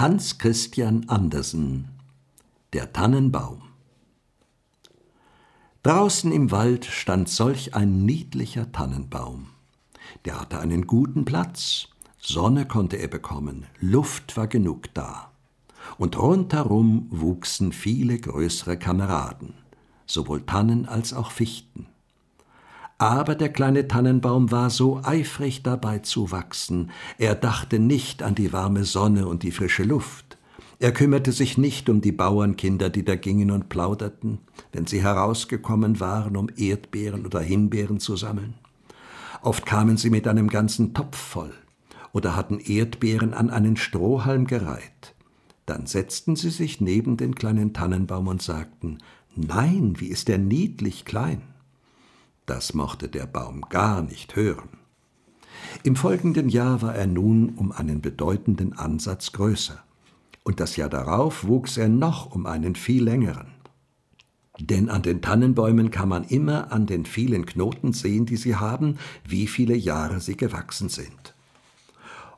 Hans 0.00 0.38
Christian 0.38 1.10
Andersen 1.10 1.90
Der 2.72 2.90
Tannenbaum 2.90 3.60
Draußen 5.82 6.32
im 6.32 6.50
Wald 6.50 6.86
stand 6.86 7.28
solch 7.28 7.74
ein 7.74 8.06
niedlicher 8.06 8.72
Tannenbaum. 8.72 9.48
Der 10.24 10.40
hatte 10.40 10.58
einen 10.58 10.86
guten 10.86 11.26
Platz, 11.26 11.88
Sonne 12.16 12.64
konnte 12.64 12.96
er 12.96 13.08
bekommen, 13.08 13.66
Luft 13.78 14.38
war 14.38 14.46
genug 14.46 14.86
da. 14.94 15.32
Und 15.98 16.18
rundherum 16.18 17.08
wuchsen 17.10 17.70
viele 17.70 18.18
größere 18.18 18.78
Kameraden, 18.78 19.52
sowohl 20.06 20.46
Tannen 20.46 20.86
als 20.86 21.12
auch 21.12 21.30
Fichten. 21.30 21.84
Aber 23.00 23.34
der 23.34 23.48
kleine 23.48 23.88
Tannenbaum 23.88 24.50
war 24.50 24.68
so 24.68 25.00
eifrig 25.02 25.62
dabei 25.62 26.00
zu 26.00 26.32
wachsen, 26.32 26.90
er 27.16 27.34
dachte 27.34 27.78
nicht 27.78 28.22
an 28.22 28.34
die 28.34 28.52
warme 28.52 28.84
Sonne 28.84 29.26
und 29.26 29.42
die 29.42 29.52
frische 29.52 29.84
Luft. 29.84 30.36
Er 30.80 30.92
kümmerte 30.92 31.32
sich 31.32 31.56
nicht 31.56 31.88
um 31.88 32.02
die 32.02 32.12
Bauernkinder, 32.12 32.90
die 32.90 33.02
da 33.02 33.16
gingen 33.16 33.52
und 33.52 33.70
plauderten, 33.70 34.40
wenn 34.72 34.86
sie 34.86 35.02
herausgekommen 35.02 35.98
waren, 35.98 36.36
um 36.36 36.50
Erdbeeren 36.54 37.24
oder 37.24 37.40
Himbeeren 37.40 38.00
zu 38.00 38.16
sammeln. 38.16 38.52
Oft 39.40 39.64
kamen 39.64 39.96
sie 39.96 40.10
mit 40.10 40.28
einem 40.28 40.48
ganzen 40.48 40.92
Topf 40.92 41.16
voll 41.16 41.54
oder 42.12 42.36
hatten 42.36 42.58
Erdbeeren 42.58 43.32
an 43.32 43.48
einen 43.48 43.78
Strohhalm 43.78 44.46
gereiht. 44.46 45.14
Dann 45.64 45.86
setzten 45.86 46.36
sie 46.36 46.50
sich 46.50 46.82
neben 46.82 47.16
den 47.16 47.34
kleinen 47.34 47.72
Tannenbaum 47.72 48.28
und 48.28 48.42
sagten, 48.42 48.98
Nein, 49.34 49.94
wie 49.96 50.08
ist 50.08 50.28
er 50.28 50.36
niedlich 50.36 51.06
klein. 51.06 51.40
Das 52.50 52.74
mochte 52.74 53.08
der 53.08 53.26
Baum 53.26 53.60
gar 53.68 54.02
nicht 54.02 54.34
hören. 54.34 54.70
Im 55.84 55.94
folgenden 55.94 56.48
Jahr 56.48 56.82
war 56.82 56.96
er 56.96 57.06
nun 57.06 57.50
um 57.50 57.70
einen 57.70 58.00
bedeutenden 58.00 58.72
Ansatz 58.72 59.30
größer, 59.30 59.78
und 60.42 60.58
das 60.58 60.74
Jahr 60.74 60.88
darauf 60.88 61.46
wuchs 61.46 61.76
er 61.76 61.88
noch 61.88 62.34
um 62.34 62.46
einen 62.46 62.74
viel 62.74 63.04
längeren. 63.04 63.52
Denn 64.58 64.88
an 64.88 65.02
den 65.02 65.22
Tannenbäumen 65.22 65.92
kann 65.92 66.08
man 66.08 66.24
immer 66.24 66.72
an 66.72 66.86
den 66.86 67.06
vielen 67.06 67.46
Knoten 67.46 67.92
sehen, 67.92 68.26
die 68.26 68.36
sie 68.36 68.56
haben, 68.56 68.98
wie 69.24 69.46
viele 69.46 69.76
Jahre 69.76 70.18
sie 70.18 70.36
gewachsen 70.36 70.88
sind. 70.88 71.29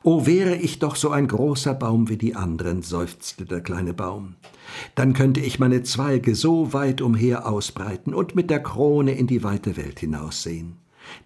O 0.05 0.25
wäre 0.25 0.57
ich 0.57 0.79
doch 0.79 0.97
so 0.97 1.11
ein 1.11 1.29
großer 1.29 1.73
Baum 1.73 2.09
wie 2.09 2.17
die 2.17 2.35
anderen, 2.35 2.81
seufzte 2.81 3.45
der 3.45 3.61
kleine 3.61 3.93
Baum. 3.93 4.35
Dann 4.95 5.13
könnte 5.13 5.39
ich 5.39 5.59
meine 5.59 5.83
Zweige 5.83 6.35
so 6.35 6.73
weit 6.73 6.99
umher 6.99 7.47
ausbreiten 7.47 8.13
und 8.13 8.35
mit 8.35 8.49
der 8.49 8.61
Krone 8.61 9.13
in 9.13 9.27
die 9.27 9.43
weite 9.43 9.77
Welt 9.77 10.01
hinaussehen. 10.01 10.75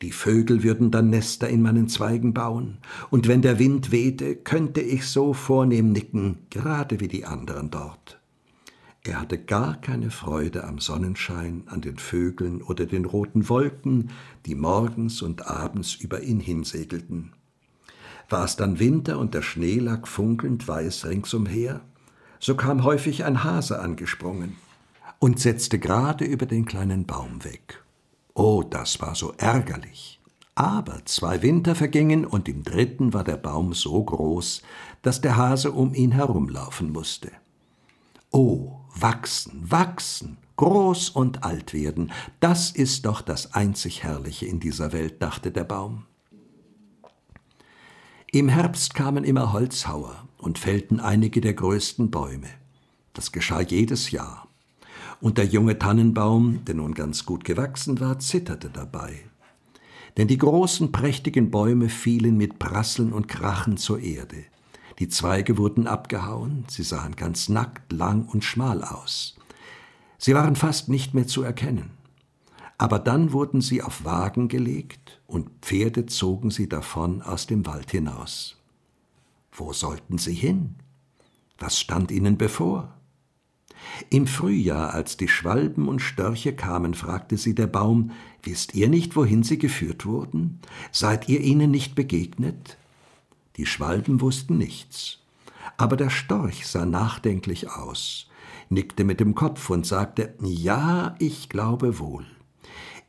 Die 0.03 0.11
Vögel 0.11 0.61
würden 0.61 0.91
dann 0.91 1.09
Nester 1.09 1.49
in 1.49 1.63
meinen 1.63 1.87
Zweigen 1.87 2.35
bauen, 2.35 2.77
und 3.09 3.27
wenn 3.27 3.41
der 3.41 3.57
Wind 3.57 3.91
wehte, 3.91 4.35
könnte 4.35 4.81
ich 4.81 5.07
so 5.07 5.33
vornehm 5.33 5.91
nicken, 5.91 6.37
gerade 6.51 6.99
wie 6.99 7.07
die 7.07 7.25
anderen 7.25 7.71
dort. 7.71 8.19
Er 9.03 9.21
hatte 9.21 9.39
gar 9.39 9.81
keine 9.81 10.11
Freude 10.11 10.65
am 10.65 10.77
Sonnenschein, 10.77 11.63
an 11.65 11.81
den 11.81 11.97
Vögeln 11.97 12.61
oder 12.61 12.85
den 12.85 13.05
roten 13.05 13.49
Wolken, 13.49 14.11
die 14.45 14.53
morgens 14.53 15.23
und 15.23 15.47
abends 15.47 15.95
über 15.95 16.21
ihn 16.21 16.39
hinsegelten. 16.39 17.31
War 18.29 18.43
es 18.43 18.55
dann 18.55 18.79
Winter 18.79 19.19
und 19.19 19.33
der 19.33 19.41
Schnee 19.41 19.79
lag 19.79 20.07
funkelnd 20.07 20.67
weiß 20.67 21.05
ringsumher, 21.05 21.81
so 22.39 22.55
kam 22.55 22.83
häufig 22.83 23.23
ein 23.23 23.43
Hase 23.43 23.79
angesprungen 23.79 24.57
und 25.19 25.39
setzte 25.39 25.79
gerade 25.79 26.25
über 26.25 26.45
den 26.45 26.65
kleinen 26.65 27.05
Baum 27.05 27.43
weg. 27.43 27.83
Oh, 28.33 28.63
das 28.63 29.01
war 29.01 29.15
so 29.15 29.33
ärgerlich. 29.37 30.19
Aber 30.53 31.05
zwei 31.05 31.41
Winter 31.41 31.75
vergingen 31.75 32.25
und 32.25 32.49
im 32.49 32.63
dritten 32.63 33.13
war 33.13 33.23
der 33.23 33.37
Baum 33.37 33.73
so 33.73 34.03
groß, 34.03 34.63
dass 35.01 35.21
der 35.21 35.37
Hase 35.37 35.71
um 35.71 35.93
ihn 35.93 36.11
herumlaufen 36.11 36.91
musste. 36.91 37.31
Oh, 38.31 38.79
wachsen, 38.95 39.71
wachsen, 39.71 40.37
groß 40.57 41.11
und 41.11 41.43
alt 41.43 41.73
werden, 41.73 42.11
das 42.39 42.71
ist 42.71 43.05
doch 43.05 43.21
das 43.21 43.53
einzig 43.53 44.03
Herrliche 44.03 44.47
in 44.47 44.59
dieser 44.59 44.91
Welt, 44.91 45.21
dachte 45.21 45.51
der 45.51 45.63
Baum. 45.63 46.05
Im 48.33 48.49
Herbst 48.49 48.93
kamen 48.93 49.23
immer 49.23 49.53
Holzhauer 49.53 50.27
und 50.37 50.59
fällten 50.59 50.99
einige 50.99 51.39
der 51.39 51.53
größten 51.53 52.11
Bäume. 52.11 52.49
Das 53.13 53.31
geschah 53.31 53.61
jedes 53.61 54.11
Jahr. 54.11 54.49
Und 55.21 55.37
der 55.37 55.45
junge 55.45 55.79
Tannenbaum, 55.79 56.65
der 56.65 56.75
nun 56.75 56.93
ganz 56.93 57.25
gut 57.25 57.45
gewachsen 57.45 58.01
war, 58.01 58.19
zitterte 58.19 58.69
dabei. 58.69 59.21
Denn 60.17 60.27
die 60.27 60.37
großen, 60.37 60.91
prächtigen 60.91 61.51
Bäume 61.51 61.87
fielen 61.87 62.35
mit 62.35 62.59
Prasseln 62.59 63.13
und 63.13 63.29
Krachen 63.29 63.77
zur 63.77 63.99
Erde. 64.01 64.43
Die 64.99 65.07
Zweige 65.07 65.57
wurden 65.57 65.87
abgehauen, 65.87 66.65
sie 66.67 66.83
sahen 66.83 67.15
ganz 67.15 67.47
nackt, 67.47 67.93
lang 67.93 68.27
und 68.27 68.43
schmal 68.43 68.83
aus. 68.83 69.37
Sie 70.17 70.35
waren 70.35 70.57
fast 70.57 70.89
nicht 70.89 71.13
mehr 71.13 71.27
zu 71.27 71.43
erkennen. 71.43 71.91
Aber 72.77 72.99
dann 72.99 73.31
wurden 73.31 73.61
sie 73.61 73.81
auf 73.81 74.05
Wagen 74.05 74.47
gelegt 74.47 75.21
und 75.25 75.49
Pferde 75.61 76.05
zogen 76.05 76.51
sie 76.51 76.69
davon 76.69 77.21
aus 77.21 77.47
dem 77.47 77.65
Wald 77.65 77.91
hinaus. 77.91 78.57
Wo 79.51 79.73
sollten 79.73 80.19
sie 80.19 80.35
hin? 80.35 80.75
Was 81.57 81.79
stand 81.79 82.11
ihnen 82.11 82.37
bevor? 82.37 82.93
Im 84.09 84.27
Frühjahr, 84.27 84.93
als 84.93 85.17
die 85.17 85.27
Schwalben 85.27 85.87
und 85.87 86.01
Störche 86.01 86.55
kamen, 86.55 86.93
fragte 86.93 87.37
sie 87.37 87.55
der 87.55 87.67
Baum, 87.67 88.11
Wisst 88.43 88.75
ihr 88.75 88.87
nicht, 88.87 89.15
wohin 89.15 89.43
sie 89.43 89.57
geführt 89.57 90.05
wurden? 90.05 90.59
Seid 90.91 91.27
ihr 91.27 91.41
ihnen 91.41 91.71
nicht 91.71 91.95
begegnet? 91.95 92.77
Die 93.57 93.65
Schwalben 93.65 94.21
wussten 94.21 94.57
nichts. 94.57 95.19
Aber 95.77 95.97
der 95.97 96.09
Storch 96.09 96.67
sah 96.67 96.85
nachdenklich 96.85 97.69
aus, 97.69 98.29
nickte 98.69 99.03
mit 99.03 99.19
dem 99.19 99.35
Kopf 99.35 99.69
und 99.69 99.85
sagte, 99.85 100.35
Ja, 100.41 101.15
ich 101.19 101.49
glaube 101.49 101.99
wohl. 101.99 102.25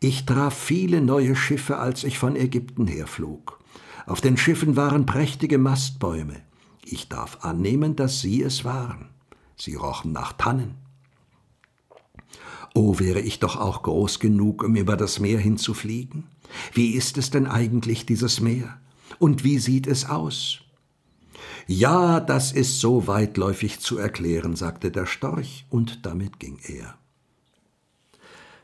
Ich 0.00 0.26
traf 0.26 0.56
viele 0.56 1.00
neue 1.00 1.34
Schiffe, 1.34 1.78
als 1.78 2.04
ich 2.04 2.19
von 2.19 2.36
Ägypten 2.36 2.86
herflog. 2.86 3.59
Auf 4.06 4.20
den 4.20 4.36
Schiffen 4.36 4.76
waren 4.76 5.06
prächtige 5.06 5.59
Mastbäume. 5.59 6.36
Ich 6.84 7.09
darf 7.09 7.44
annehmen, 7.44 7.97
dass 7.97 8.20
Sie 8.20 8.42
es 8.42 8.64
waren. 8.64 9.08
Sie 9.56 9.75
rochen 9.75 10.12
nach 10.12 10.32
Tannen. 10.32 10.76
Oh, 12.75 12.98
wäre 13.00 13.20
ich 13.20 13.41
doch 13.41 13.56
auch 13.56 13.82
groß 13.82 14.20
genug, 14.20 14.62
um 14.62 14.76
über 14.76 14.97
das 14.97 15.19
Meer 15.19 15.41
hinzufliegen? 15.41 16.25
Wie 16.72 16.92
ist 16.92 17.19
es 17.19 17.31
denn 17.31 17.47
eigentlich, 17.47 18.06
dieses 18.06 18.41
Meer? 18.41 18.78
Und 19.19 19.42
wie 19.42 19.58
sieht 19.58 19.87
es 19.87 20.08
aus? 20.08 20.60
Ja, 21.66 22.20
das 22.20 22.53
ist 22.53 22.81
so 22.81 23.06
weitläufig 23.06 23.81
zu 23.81 23.98
erklären, 23.98 24.54
sagte 24.54 24.91
der 24.91 25.06
Storch, 25.06 25.66
und 25.70 26.06
damit 26.06 26.38
ging 26.38 26.58
er. 26.62 26.97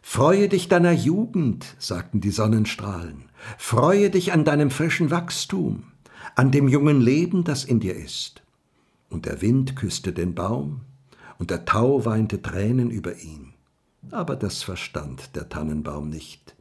Freue 0.06 0.48
dich 0.48 0.68
deiner 0.68 0.92
Jugend, 0.92 1.74
sagten 1.78 2.20
die 2.20 2.30
Sonnenstrahlen, 2.30 3.24
freue 3.56 4.10
dich 4.10 4.32
an 4.32 4.44
deinem 4.44 4.70
frischen 4.70 5.10
Wachstum, 5.10 5.84
an 6.36 6.52
dem 6.52 6.68
jungen 6.68 7.00
Leben, 7.00 7.42
das 7.42 7.64
in 7.64 7.80
dir 7.80 7.96
ist. 7.96 8.42
Und 9.08 9.24
der 9.24 9.40
Wind 9.40 9.76
küsste 9.76 10.12
den 10.12 10.34
Baum, 10.34 10.82
und 11.38 11.50
der 11.50 11.64
Tau 11.64 12.04
weinte 12.04 12.42
Tränen 12.42 12.90
über 12.90 13.16
ihn. 13.16 13.54
Aber 14.10 14.36
das 14.36 14.62
verstand 14.62 15.34
der 15.34 15.48
Tannenbaum 15.48 16.10
nicht. 16.10 16.54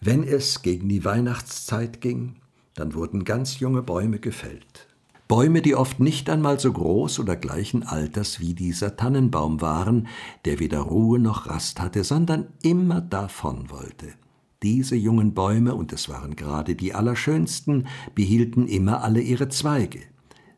Wenn 0.00 0.22
es 0.22 0.60
gegen 0.60 0.90
die 0.90 1.06
Weihnachtszeit 1.06 2.02
ging, 2.02 2.36
dann 2.74 2.94
wurden 2.94 3.24
ganz 3.24 3.58
junge 3.58 3.82
Bäume 3.82 4.20
gefällt. 4.20 4.87
Bäume, 5.28 5.60
die 5.60 5.74
oft 5.74 6.00
nicht 6.00 6.30
einmal 6.30 6.58
so 6.58 6.72
groß 6.72 7.20
oder 7.20 7.36
gleichen 7.36 7.82
Alters 7.82 8.40
wie 8.40 8.54
dieser 8.54 8.96
Tannenbaum 8.96 9.60
waren, 9.60 10.08
der 10.46 10.58
weder 10.58 10.80
Ruhe 10.80 11.18
noch 11.18 11.46
Rast 11.46 11.80
hatte, 11.80 12.02
sondern 12.02 12.46
immer 12.62 13.02
davon 13.02 13.68
wollte. 13.68 14.14
Diese 14.62 14.96
jungen 14.96 15.34
Bäume, 15.34 15.74
und 15.74 15.92
es 15.92 16.08
waren 16.08 16.34
gerade 16.34 16.74
die 16.74 16.94
allerschönsten, 16.94 17.86
behielten 18.14 18.66
immer 18.66 19.04
alle 19.04 19.20
ihre 19.20 19.50
Zweige. 19.50 20.00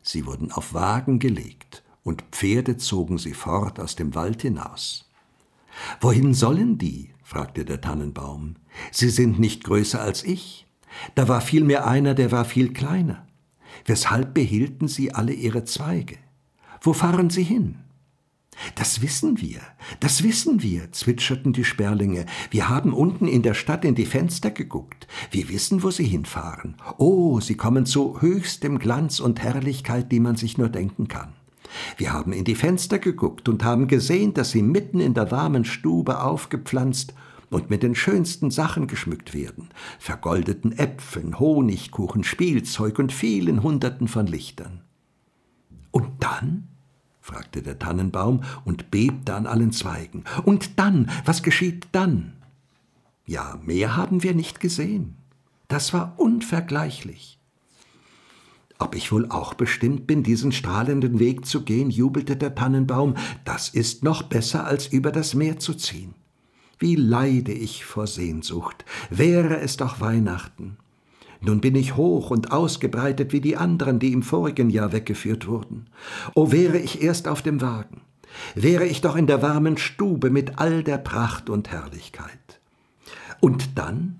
Sie 0.01 0.25
wurden 0.25 0.53
auf 0.53 0.73
Wagen 0.73 1.19
gelegt, 1.19 1.83
und 2.03 2.23
Pferde 2.31 2.77
zogen 2.77 3.17
sie 3.17 3.33
fort 3.33 3.77
aus 3.77 3.97
dem 3.97 4.15
Wald 4.15 4.41
hinaus. 4.41 5.11
Wohin 5.99 6.33
sollen 6.33 6.77
die? 6.77 7.09
fragte 7.23 7.65
der 7.65 7.81
Tannenbaum. 7.81 8.55
Sie 8.91 9.09
sind 9.09 9.37
nicht 9.37 9.65
größer 9.65 10.01
als 10.01 10.23
ich. 10.23 10.65
Da 11.13 11.27
war 11.27 11.41
vielmehr 11.41 11.85
einer, 11.87 12.13
der 12.13 12.31
war 12.31 12.45
viel 12.45 12.73
kleiner. 12.73 13.27
Weshalb 13.85 14.33
behielten 14.33 14.87
sie 14.87 15.13
alle 15.13 15.33
ihre 15.33 15.65
Zweige? 15.65 16.17
Wo 16.81 16.93
fahren 16.93 17.29
sie 17.29 17.43
hin? 17.43 17.79
Das 18.75 19.01
wissen 19.01 19.41
wir, 19.41 19.61
das 19.99 20.23
wissen 20.23 20.61
wir, 20.61 20.91
zwitscherten 20.91 21.53
die 21.53 21.63
Sperlinge. 21.63 22.25
Wir 22.51 22.69
haben 22.69 22.93
unten 22.93 23.27
in 23.27 23.41
der 23.41 23.53
Stadt 23.53 23.85
in 23.85 23.95
die 23.95 24.05
Fenster 24.05 24.51
geguckt. 24.51 25.07
Wir 25.31 25.49
wissen, 25.49 25.83
wo 25.83 25.89
sie 25.89 26.03
hinfahren. 26.03 26.75
Oh, 26.97 27.39
sie 27.39 27.55
kommen 27.55 27.85
zu 27.85 28.21
höchstem 28.21 28.77
Glanz 28.77 29.19
und 29.19 29.41
Herrlichkeit, 29.41 30.11
die 30.11 30.19
man 30.19 30.35
sich 30.35 30.57
nur 30.57 30.69
denken 30.69 31.07
kann. 31.07 31.33
Wir 31.97 32.11
haben 32.11 32.33
in 32.33 32.43
die 32.43 32.55
Fenster 32.55 32.99
geguckt 32.99 33.47
und 33.47 33.63
haben 33.63 33.87
gesehen, 33.87 34.33
dass 34.33 34.51
sie 34.51 34.61
mitten 34.61 34.99
in 34.99 35.13
der 35.13 35.31
warmen 35.31 35.65
Stube 35.65 36.21
aufgepflanzt 36.21 37.13
und 37.51 37.69
mit 37.69 37.83
den 37.83 37.93
schönsten 37.93 38.49
Sachen 38.49 38.87
geschmückt 38.87 39.35
werden, 39.35 39.69
vergoldeten 39.99 40.71
Äpfeln, 40.71 41.37
Honigkuchen, 41.37 42.23
Spielzeug 42.23 42.97
und 42.97 43.11
vielen 43.11 43.61
Hunderten 43.61 44.07
von 44.07 44.25
Lichtern. 44.25 44.81
Und 45.91 46.07
dann? 46.19 46.69
fragte 47.19 47.61
der 47.61 47.77
Tannenbaum 47.77 48.43
und 48.65 48.89
bebte 48.89 49.35
an 49.35 49.45
allen 49.45 49.71
Zweigen. 49.71 50.23
Und 50.43 50.79
dann, 50.79 51.11
was 51.25 51.43
geschieht 51.43 51.87
dann? 51.91 52.33
Ja, 53.27 53.59
mehr 53.63 53.95
haben 53.95 54.23
wir 54.23 54.33
nicht 54.33 54.59
gesehen. 54.59 55.17
Das 55.67 55.93
war 55.93 56.15
unvergleichlich. 56.17 57.37
Ob 58.79 58.95
ich 58.95 59.11
wohl 59.11 59.29
auch 59.29 59.53
bestimmt 59.53 60.07
bin, 60.07 60.23
diesen 60.23 60.51
strahlenden 60.51 61.19
Weg 61.19 61.45
zu 61.45 61.63
gehen, 61.63 61.91
jubelte 61.91 62.35
der 62.35 62.55
Tannenbaum, 62.55 63.15
das 63.45 63.69
ist 63.69 64.03
noch 64.03 64.23
besser, 64.23 64.65
als 64.65 64.87
über 64.87 65.11
das 65.11 65.35
Meer 65.35 65.59
zu 65.59 65.75
ziehen. 65.75 66.15
Wie 66.81 66.95
leide 66.95 67.53
ich 67.53 67.85
vor 67.85 68.07
Sehnsucht, 68.07 68.83
wäre 69.09 69.59
es 69.59 69.77
doch 69.77 70.01
Weihnachten. 70.01 70.77
Nun 71.39 71.61
bin 71.61 71.75
ich 71.75 71.95
hoch 71.95 72.29
und 72.29 72.51
ausgebreitet 72.51 73.31
wie 73.31 73.41
die 73.41 73.55
anderen, 73.55 73.99
die 73.99 74.11
im 74.11 74.21
vorigen 74.21 74.69
Jahr 74.69 74.91
weggeführt 74.91 75.47
wurden. 75.47 75.87
O 76.35 76.51
wäre 76.51 76.77
ich 76.77 77.01
erst 77.01 77.27
auf 77.27 77.41
dem 77.41 77.61
Wagen, 77.61 78.01
wäre 78.53 78.85
ich 78.85 79.01
doch 79.01 79.15
in 79.15 79.27
der 79.27 79.41
warmen 79.41 79.77
Stube 79.77 80.29
mit 80.29 80.59
all 80.59 80.83
der 80.83 80.97
Pracht 80.97 81.49
und 81.49 81.71
Herrlichkeit. 81.71 82.59
Und 83.39 83.77
dann? 83.77 84.19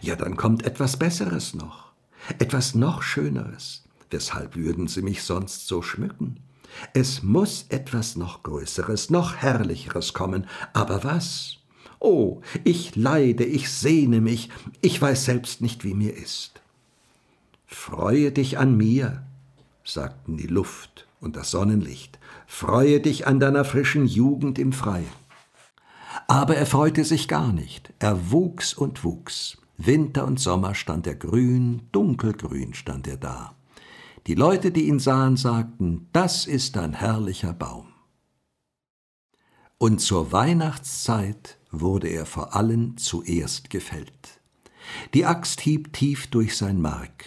Ja, 0.00 0.16
dann 0.16 0.36
kommt 0.36 0.66
etwas 0.66 0.98
Besseres 0.98 1.54
noch 1.54 1.84
etwas 2.38 2.74
noch 2.74 3.02
Schöneres. 3.02 3.84
Weshalb 4.10 4.56
würden 4.56 4.88
Sie 4.88 5.02
mich 5.02 5.22
sonst 5.22 5.66
so 5.66 5.82
schmücken? 5.82 6.40
Es 6.92 7.22
muss 7.22 7.66
etwas 7.68 8.16
noch 8.16 8.42
Größeres, 8.42 9.10
noch 9.10 9.36
Herrlicheres 9.36 10.12
kommen. 10.12 10.46
Aber 10.72 11.04
was? 11.04 11.58
Oh, 12.04 12.42
ich 12.64 12.96
leide, 12.96 13.44
ich 13.44 13.70
sehne 13.70 14.20
mich, 14.20 14.50
ich 14.82 15.00
weiß 15.00 15.24
selbst 15.24 15.62
nicht, 15.62 15.84
wie 15.84 15.94
mir 15.94 16.14
ist. 16.14 16.60
Freue 17.64 18.30
dich 18.30 18.58
an 18.58 18.76
mir, 18.76 19.22
sagten 19.84 20.36
die 20.36 20.46
Luft 20.46 21.08
und 21.22 21.34
das 21.34 21.50
Sonnenlicht, 21.50 22.18
freue 22.46 23.00
dich 23.00 23.26
an 23.26 23.40
deiner 23.40 23.64
frischen 23.64 24.04
Jugend 24.04 24.58
im 24.58 24.74
Freien. 24.74 25.08
Aber 26.28 26.56
er 26.56 26.66
freute 26.66 27.06
sich 27.06 27.26
gar 27.26 27.54
nicht, 27.54 27.90
er 28.00 28.30
wuchs 28.30 28.74
und 28.74 29.02
wuchs. 29.02 29.56
Winter 29.78 30.26
und 30.26 30.38
Sommer 30.38 30.74
stand 30.74 31.06
er 31.06 31.16
grün, 31.16 31.88
dunkelgrün 31.90 32.74
stand 32.74 33.06
er 33.06 33.16
da. 33.16 33.54
Die 34.26 34.34
Leute, 34.34 34.72
die 34.72 34.88
ihn 34.88 34.98
sahen, 34.98 35.38
sagten, 35.38 36.10
das 36.12 36.46
ist 36.46 36.76
ein 36.76 36.92
herrlicher 36.92 37.54
Baum. 37.54 37.86
Und 39.78 40.02
zur 40.02 40.32
Weihnachtszeit 40.32 41.56
wurde 41.80 42.08
er 42.08 42.26
vor 42.26 42.54
allen 42.54 42.96
zuerst 42.96 43.70
gefällt. 43.70 44.40
Die 45.14 45.24
Axt 45.24 45.60
hieb 45.60 45.92
tief 45.92 46.26
durch 46.28 46.56
sein 46.56 46.80
Mark. 46.80 47.24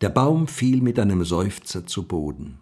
Der 0.00 0.10
Baum 0.10 0.46
fiel 0.46 0.80
mit 0.80 0.98
einem 0.98 1.24
Seufzer 1.24 1.86
zu 1.86 2.06
Boden. 2.06 2.58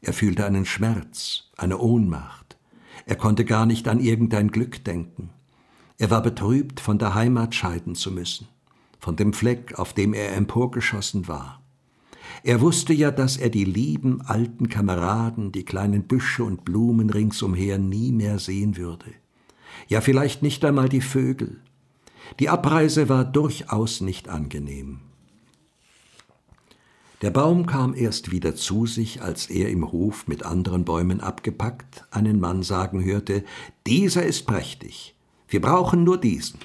Er 0.00 0.12
fühlte 0.12 0.44
einen 0.44 0.66
Schmerz, 0.66 1.44
eine 1.56 1.78
Ohnmacht. 1.78 2.56
Er 3.04 3.16
konnte 3.16 3.44
gar 3.44 3.66
nicht 3.66 3.88
an 3.88 4.00
irgendein 4.00 4.50
Glück 4.50 4.84
denken. 4.84 5.30
Er 5.98 6.10
war 6.10 6.22
betrübt, 6.22 6.80
von 6.80 6.98
der 6.98 7.14
Heimat 7.14 7.54
scheiden 7.54 7.94
zu 7.94 8.10
müssen, 8.10 8.48
von 8.98 9.16
dem 9.16 9.32
Fleck, 9.32 9.78
auf 9.78 9.92
dem 9.92 10.12
er 10.12 10.34
emporgeschossen 10.36 11.28
war. 11.28 11.62
Er 12.42 12.60
wusste 12.60 12.92
ja, 12.92 13.10
dass 13.10 13.36
er 13.36 13.48
die 13.48 13.64
lieben 13.64 14.20
alten 14.22 14.68
Kameraden, 14.68 15.52
die 15.52 15.64
kleinen 15.64 16.04
Büsche 16.04 16.44
und 16.44 16.64
Blumen 16.64 17.10
ringsumher 17.10 17.78
nie 17.78 18.12
mehr 18.12 18.38
sehen 18.38 18.76
würde. 18.76 19.12
Ja, 19.88 20.00
vielleicht 20.00 20.42
nicht 20.42 20.64
einmal 20.64 20.88
die 20.88 21.00
Vögel. 21.00 21.60
Die 22.40 22.48
Abreise 22.48 23.08
war 23.08 23.24
durchaus 23.24 24.00
nicht 24.00 24.28
angenehm. 24.28 25.00
Der 27.22 27.30
Baum 27.30 27.64
kam 27.64 27.94
erst 27.94 28.30
wieder 28.30 28.54
zu 28.54 28.84
sich, 28.84 29.22
als 29.22 29.46
er 29.46 29.70
im 29.70 29.90
Hof 29.90 30.28
mit 30.28 30.44
anderen 30.44 30.84
Bäumen 30.84 31.20
abgepackt 31.20 32.04
einen 32.10 32.40
Mann 32.40 32.62
sagen 32.62 33.02
hörte, 33.02 33.42
dieser 33.86 34.24
ist 34.24 34.46
prächtig, 34.46 35.14
wir 35.48 35.62
brauchen 35.62 36.04
nur 36.04 36.18
diesen. 36.18 36.60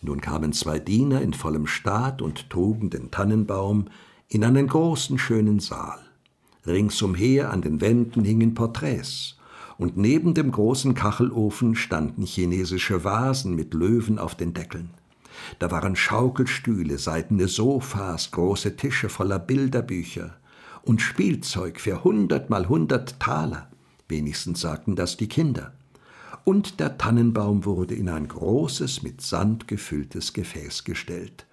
Nun 0.00 0.20
kamen 0.22 0.54
zwei 0.54 0.78
Diener 0.78 1.20
in 1.20 1.34
vollem 1.34 1.66
Staat 1.66 2.22
und 2.22 2.48
trugen 2.48 2.88
den 2.88 3.10
Tannenbaum 3.10 3.88
in 4.28 4.44
einen 4.44 4.66
großen 4.66 5.18
schönen 5.18 5.60
Saal. 5.60 5.98
Ringsumher 6.66 7.50
an 7.50 7.60
den 7.60 7.80
Wänden 7.80 8.24
hingen 8.24 8.54
Porträts, 8.54 9.35
und 9.78 9.96
neben 9.96 10.34
dem 10.34 10.50
großen 10.50 10.94
Kachelofen 10.94 11.74
standen 11.74 12.22
chinesische 12.22 13.04
Vasen 13.04 13.54
mit 13.54 13.74
Löwen 13.74 14.18
auf 14.18 14.34
den 14.34 14.54
Deckeln. 14.54 14.90
Da 15.58 15.70
waren 15.70 15.96
Schaukelstühle, 15.96 16.98
seidene 16.98 17.48
Sofas, 17.48 18.30
große 18.30 18.76
Tische 18.76 19.08
voller 19.08 19.38
Bilderbücher 19.38 20.36
und 20.82 21.02
Spielzeug 21.02 21.80
für 21.80 22.04
hundert 22.04 22.48
mal 22.48 22.68
hundert 22.68 23.20
Taler, 23.20 23.68
wenigstens 24.08 24.60
sagten 24.60 24.96
das 24.96 25.16
die 25.16 25.28
Kinder 25.28 25.72
und 26.46 26.78
der 26.78 26.96
Tannenbaum 26.96 27.64
wurde 27.64 27.96
in 27.96 28.08
ein 28.08 28.28
großes, 28.28 29.02
mit 29.02 29.20
Sand 29.20 29.66
gefülltes 29.66 30.32
Gefäß 30.32 30.84
gestellt. 30.84 31.44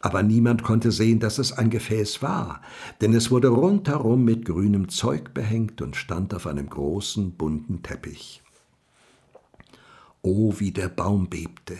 Aber 0.00 0.22
niemand 0.22 0.62
konnte 0.62 0.92
sehen, 0.92 1.20
dass 1.20 1.38
es 1.38 1.52
ein 1.52 1.70
Gefäß 1.70 2.22
war, 2.22 2.60
denn 3.00 3.14
es 3.14 3.30
wurde 3.30 3.48
rundherum 3.48 4.24
mit 4.24 4.44
grünem 4.44 4.88
Zeug 4.88 5.32
behängt 5.32 5.80
und 5.82 5.96
stand 5.96 6.34
auf 6.34 6.46
einem 6.46 6.68
großen, 6.68 7.32
bunten 7.32 7.82
Teppich. 7.82 8.42
Oh, 10.22 10.54
wie 10.58 10.72
der 10.72 10.88
Baum 10.88 11.28
bebte! 11.28 11.76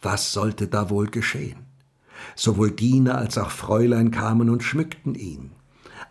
Was 0.00 0.32
sollte 0.32 0.68
da 0.68 0.90
wohl 0.90 1.08
geschehen? 1.08 1.66
Sowohl 2.36 2.70
Diener 2.70 3.18
als 3.18 3.38
auch 3.38 3.50
Fräulein 3.50 4.10
kamen 4.10 4.50
und 4.50 4.62
schmückten 4.62 5.14
ihn. 5.14 5.52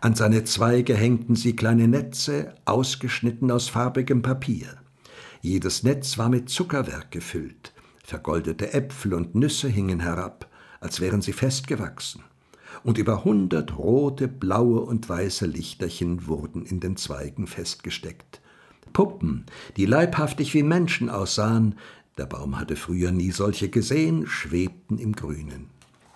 An 0.00 0.14
seine 0.14 0.44
Zweige 0.44 0.94
hängten 0.94 1.34
sie 1.34 1.56
kleine 1.56 1.88
Netze, 1.88 2.54
ausgeschnitten 2.64 3.50
aus 3.50 3.68
farbigem 3.68 4.22
Papier. 4.22 4.68
Jedes 5.40 5.82
Netz 5.82 6.18
war 6.18 6.28
mit 6.28 6.48
Zuckerwerk 6.48 7.10
gefüllt, 7.10 7.72
vergoldete 8.04 8.72
Äpfel 8.72 9.14
und 9.14 9.34
Nüsse 9.34 9.68
hingen 9.68 10.00
herab, 10.00 10.47
als 10.80 11.00
wären 11.00 11.22
sie 11.22 11.32
festgewachsen, 11.32 12.22
und 12.84 12.98
über 12.98 13.24
hundert 13.24 13.76
rote, 13.76 14.28
blaue 14.28 14.80
und 14.80 15.08
weiße 15.08 15.46
Lichterchen 15.46 16.26
wurden 16.26 16.64
in 16.64 16.80
den 16.80 16.96
Zweigen 16.96 17.46
festgesteckt. 17.46 18.40
Puppen, 18.92 19.46
die 19.76 19.86
leibhaftig 19.86 20.54
wie 20.54 20.62
Menschen 20.62 21.10
aussahen, 21.10 21.76
der 22.16 22.26
Baum 22.26 22.58
hatte 22.58 22.76
früher 22.76 23.12
nie 23.12 23.30
solche 23.30 23.68
gesehen, 23.68 24.26
schwebten 24.26 24.98
im 24.98 25.14
Grünen. 25.14 25.70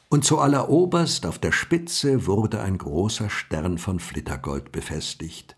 Und 0.08 0.24
zu 0.24 0.38
alleroberst 0.38 1.24
auf 1.24 1.38
der 1.38 1.52
Spitze 1.52 2.26
wurde 2.26 2.60
ein 2.60 2.76
großer 2.76 3.30
Stern 3.30 3.78
von 3.78 3.98
Flittergold 3.98 4.72
befestigt. 4.72 5.56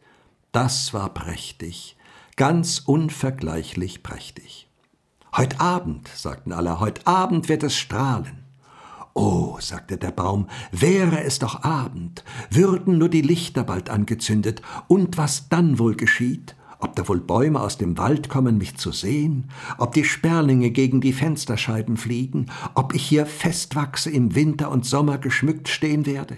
Das 0.52 0.94
war 0.94 1.12
prächtig, 1.12 1.96
ganz 2.36 2.78
unvergleichlich 2.78 4.02
prächtig. 4.02 4.68
Heut 5.36 5.60
Abend, 5.60 6.06
sagten 6.08 6.52
alle, 6.52 6.78
heut 6.78 7.06
Abend 7.06 7.48
wird 7.48 7.64
es 7.64 7.76
strahlen. 7.76 8.43
Oh, 9.14 9.58
sagte 9.60 9.96
der 9.96 10.10
Baum, 10.10 10.48
wäre 10.72 11.22
es 11.22 11.38
doch 11.38 11.62
Abend, 11.62 12.24
würden 12.50 12.98
nur 12.98 13.08
die 13.08 13.22
Lichter 13.22 13.62
bald 13.62 13.88
angezündet, 13.88 14.60
und 14.88 15.16
was 15.16 15.48
dann 15.48 15.78
wohl 15.78 15.94
geschieht, 15.94 16.56
ob 16.80 16.96
da 16.96 17.08
wohl 17.08 17.20
Bäume 17.20 17.60
aus 17.60 17.78
dem 17.78 17.96
Wald 17.96 18.28
kommen, 18.28 18.58
mich 18.58 18.76
zu 18.76 18.90
sehen, 18.90 19.50
ob 19.78 19.94
die 19.94 20.04
Sperlinge 20.04 20.70
gegen 20.70 21.00
die 21.00 21.12
Fensterscheiben 21.12 21.96
fliegen, 21.96 22.46
ob 22.74 22.92
ich 22.92 23.06
hier 23.06 23.24
festwachse 23.24 24.10
im 24.10 24.34
Winter 24.34 24.70
und 24.70 24.84
Sommer 24.84 25.18
geschmückt 25.18 25.68
stehen 25.68 26.06
werde. 26.06 26.36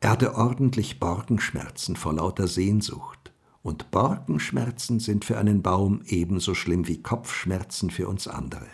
Er 0.00 0.10
hatte 0.10 0.36
ordentlich 0.36 1.00
Borkenschmerzen 1.00 1.96
vor 1.96 2.12
lauter 2.12 2.46
Sehnsucht. 2.46 3.32
Und 3.62 3.90
Borkenschmerzen 3.90 5.00
sind 5.00 5.24
für 5.24 5.38
einen 5.38 5.62
Baum 5.62 6.02
ebenso 6.06 6.52
schlimm 6.52 6.86
wie 6.86 7.00
Kopfschmerzen 7.00 7.88
für 7.88 8.06
uns 8.06 8.28
andere. 8.28 8.66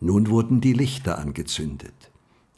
Nun 0.00 0.30
wurden 0.30 0.62
die 0.62 0.72
Lichter 0.72 1.18
angezündet. 1.18 2.10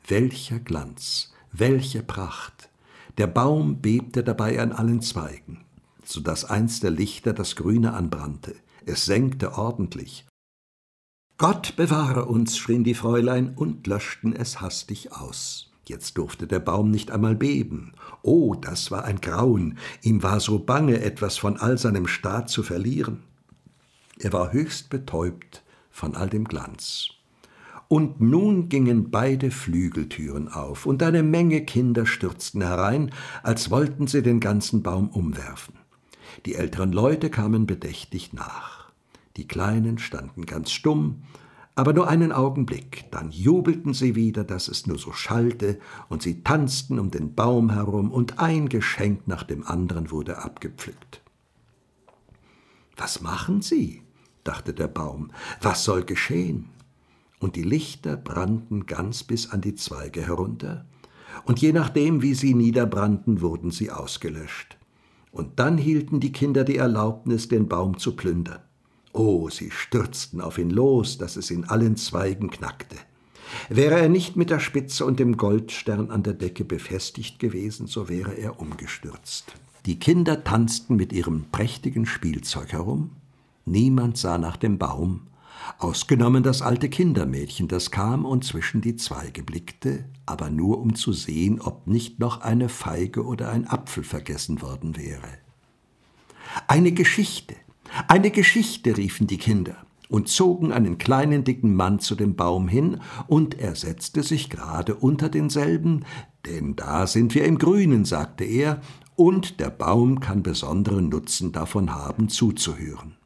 Welcher 0.06 0.60
Glanz, 0.60 1.32
welche 1.50 2.02
Pracht! 2.02 2.70
Der 3.18 3.26
Baum 3.26 3.82
bebte 3.82 4.22
dabei 4.22 4.60
an 4.60 4.72
allen 4.72 5.02
Zweigen, 5.02 5.64
so 6.04 6.20
dass 6.20 6.44
eins 6.44 6.80
der 6.80 6.92
Lichter 6.92 7.32
das 7.32 7.56
Grüne 7.56 7.92
anbrannte. 7.92 8.54
Es 8.86 9.04
senkte 9.04 9.58
ordentlich. 9.58 10.24
Gott 11.36 11.74
bewahre 11.76 12.26
uns, 12.26 12.56
schrien 12.56 12.84
die 12.84 12.94
Fräulein 12.94 13.54
und 13.54 13.86
löschten 13.88 14.34
es 14.34 14.60
hastig 14.60 15.12
aus. 15.12 15.72
Jetzt 15.84 16.16
durfte 16.18 16.46
der 16.46 16.60
Baum 16.60 16.92
nicht 16.92 17.10
einmal 17.10 17.34
beben. 17.34 17.92
Oh, 18.22 18.54
das 18.54 18.92
war 18.92 19.04
ein 19.04 19.20
Grauen. 19.20 19.78
Ihm 20.02 20.22
war 20.22 20.38
so 20.38 20.60
bange, 20.60 21.00
etwas 21.00 21.38
von 21.38 21.56
all 21.56 21.76
seinem 21.76 22.06
Staat 22.06 22.48
zu 22.48 22.62
verlieren. 22.62 23.24
Er 24.20 24.32
war 24.32 24.52
höchst 24.52 24.90
betäubt 24.90 25.64
von 25.90 26.14
all 26.14 26.28
dem 26.28 26.44
Glanz. 26.44 27.08
Und 27.92 28.22
nun 28.22 28.70
gingen 28.70 29.10
beide 29.10 29.50
Flügeltüren 29.50 30.48
auf, 30.48 30.86
und 30.86 31.02
eine 31.02 31.22
Menge 31.22 31.60
Kinder 31.66 32.06
stürzten 32.06 32.62
herein, 32.62 33.10
als 33.42 33.70
wollten 33.70 34.06
sie 34.06 34.22
den 34.22 34.40
ganzen 34.40 34.82
Baum 34.82 35.10
umwerfen. 35.10 35.74
Die 36.46 36.54
älteren 36.54 36.90
Leute 36.90 37.28
kamen 37.28 37.66
bedächtig 37.66 38.32
nach. 38.32 38.90
Die 39.36 39.46
Kleinen 39.46 39.98
standen 39.98 40.46
ganz 40.46 40.72
stumm, 40.72 41.24
Aber 41.74 41.92
nur 41.92 42.08
einen 42.08 42.32
Augenblick, 42.32 43.10
dann 43.10 43.30
jubelten 43.30 43.92
sie 43.92 44.14
wieder, 44.14 44.42
dass 44.42 44.68
es 44.68 44.86
nur 44.86 44.98
so 44.98 45.12
schallte, 45.12 45.78
und 46.08 46.22
sie 46.22 46.42
tanzten 46.42 46.98
um 46.98 47.10
den 47.10 47.34
Baum 47.34 47.72
herum, 47.72 48.10
und 48.10 48.38
ein 48.38 48.70
Geschenk 48.70 49.28
nach 49.28 49.42
dem 49.42 49.66
anderen 49.66 50.10
wurde 50.10 50.38
abgepflückt. 50.38 51.20
Was 52.96 53.20
machen 53.20 53.60
Sie? 53.60 54.00
dachte 54.44 54.72
der 54.72 54.88
Baum, 54.88 55.30
was 55.60 55.84
soll 55.84 56.04
geschehen? 56.04 56.70
Und 57.42 57.56
die 57.56 57.64
Lichter 57.64 58.16
brannten 58.16 58.86
ganz 58.86 59.24
bis 59.24 59.50
an 59.50 59.60
die 59.60 59.74
Zweige 59.74 60.24
herunter, 60.24 60.86
und 61.44 61.60
je 61.60 61.72
nachdem, 61.72 62.22
wie 62.22 62.34
sie 62.34 62.54
niederbrannten, 62.54 63.40
wurden 63.40 63.72
sie 63.72 63.90
ausgelöscht. 63.90 64.76
Und 65.32 65.58
dann 65.58 65.76
hielten 65.76 66.20
die 66.20 66.30
Kinder 66.30 66.62
die 66.62 66.76
Erlaubnis, 66.76 67.48
den 67.48 67.66
Baum 67.66 67.98
zu 67.98 68.14
plündern. 68.14 68.60
Oh, 69.12 69.48
sie 69.48 69.72
stürzten 69.72 70.40
auf 70.40 70.56
ihn 70.56 70.70
los, 70.70 71.18
dass 71.18 71.34
es 71.34 71.50
in 71.50 71.64
allen 71.64 71.96
Zweigen 71.96 72.48
knackte. 72.48 72.94
Wäre 73.68 73.98
er 73.98 74.08
nicht 74.08 74.36
mit 74.36 74.50
der 74.50 74.60
Spitze 74.60 75.04
und 75.04 75.18
dem 75.18 75.36
Goldstern 75.36 76.12
an 76.12 76.22
der 76.22 76.34
Decke 76.34 76.64
befestigt 76.64 77.40
gewesen, 77.40 77.88
so 77.88 78.08
wäre 78.08 78.34
er 78.34 78.60
umgestürzt. 78.60 79.52
Die 79.84 79.98
Kinder 79.98 80.44
tanzten 80.44 80.94
mit 80.94 81.12
ihrem 81.12 81.46
prächtigen 81.50 82.06
Spielzeug 82.06 82.72
herum. 82.72 83.10
Niemand 83.64 84.16
sah 84.16 84.38
nach 84.38 84.56
dem 84.56 84.78
Baum, 84.78 85.22
ausgenommen 85.78 86.42
das 86.42 86.62
alte 86.62 86.88
Kindermädchen, 86.88 87.68
das 87.68 87.90
kam 87.90 88.24
und 88.24 88.44
zwischen 88.44 88.80
die 88.80 88.96
Zweige 88.96 89.42
blickte, 89.42 90.04
aber 90.26 90.50
nur 90.50 90.80
um 90.80 90.94
zu 90.94 91.12
sehen, 91.12 91.60
ob 91.60 91.86
nicht 91.86 92.18
noch 92.18 92.40
eine 92.40 92.68
Feige 92.68 93.24
oder 93.24 93.50
ein 93.50 93.66
Apfel 93.66 94.04
vergessen 94.04 94.62
worden 94.62 94.96
wäre. 94.96 95.28
Eine 96.68 96.92
Geschichte, 96.92 97.56
eine 98.08 98.30
Geschichte, 98.30 98.96
riefen 98.96 99.26
die 99.26 99.38
Kinder 99.38 99.76
und 100.08 100.28
zogen 100.28 100.72
einen 100.72 100.98
kleinen 100.98 101.42
dicken 101.42 101.74
Mann 101.74 101.98
zu 101.98 102.14
dem 102.14 102.36
Baum 102.36 102.68
hin, 102.68 103.00
und 103.28 103.58
er 103.58 103.74
setzte 103.74 104.22
sich 104.22 104.50
gerade 104.50 104.94
unter 104.94 105.30
denselben, 105.30 106.04
denn 106.44 106.76
da 106.76 107.06
sind 107.06 107.34
wir 107.34 107.44
im 107.44 107.56
Grünen, 107.56 108.04
sagte 108.04 108.44
er, 108.44 108.82
und 109.16 109.58
der 109.58 109.70
Baum 109.70 110.20
kann 110.20 110.42
besonderen 110.42 111.08
Nutzen 111.08 111.52
davon 111.52 111.94
haben, 111.94 112.28
zuzuhören. 112.28 113.16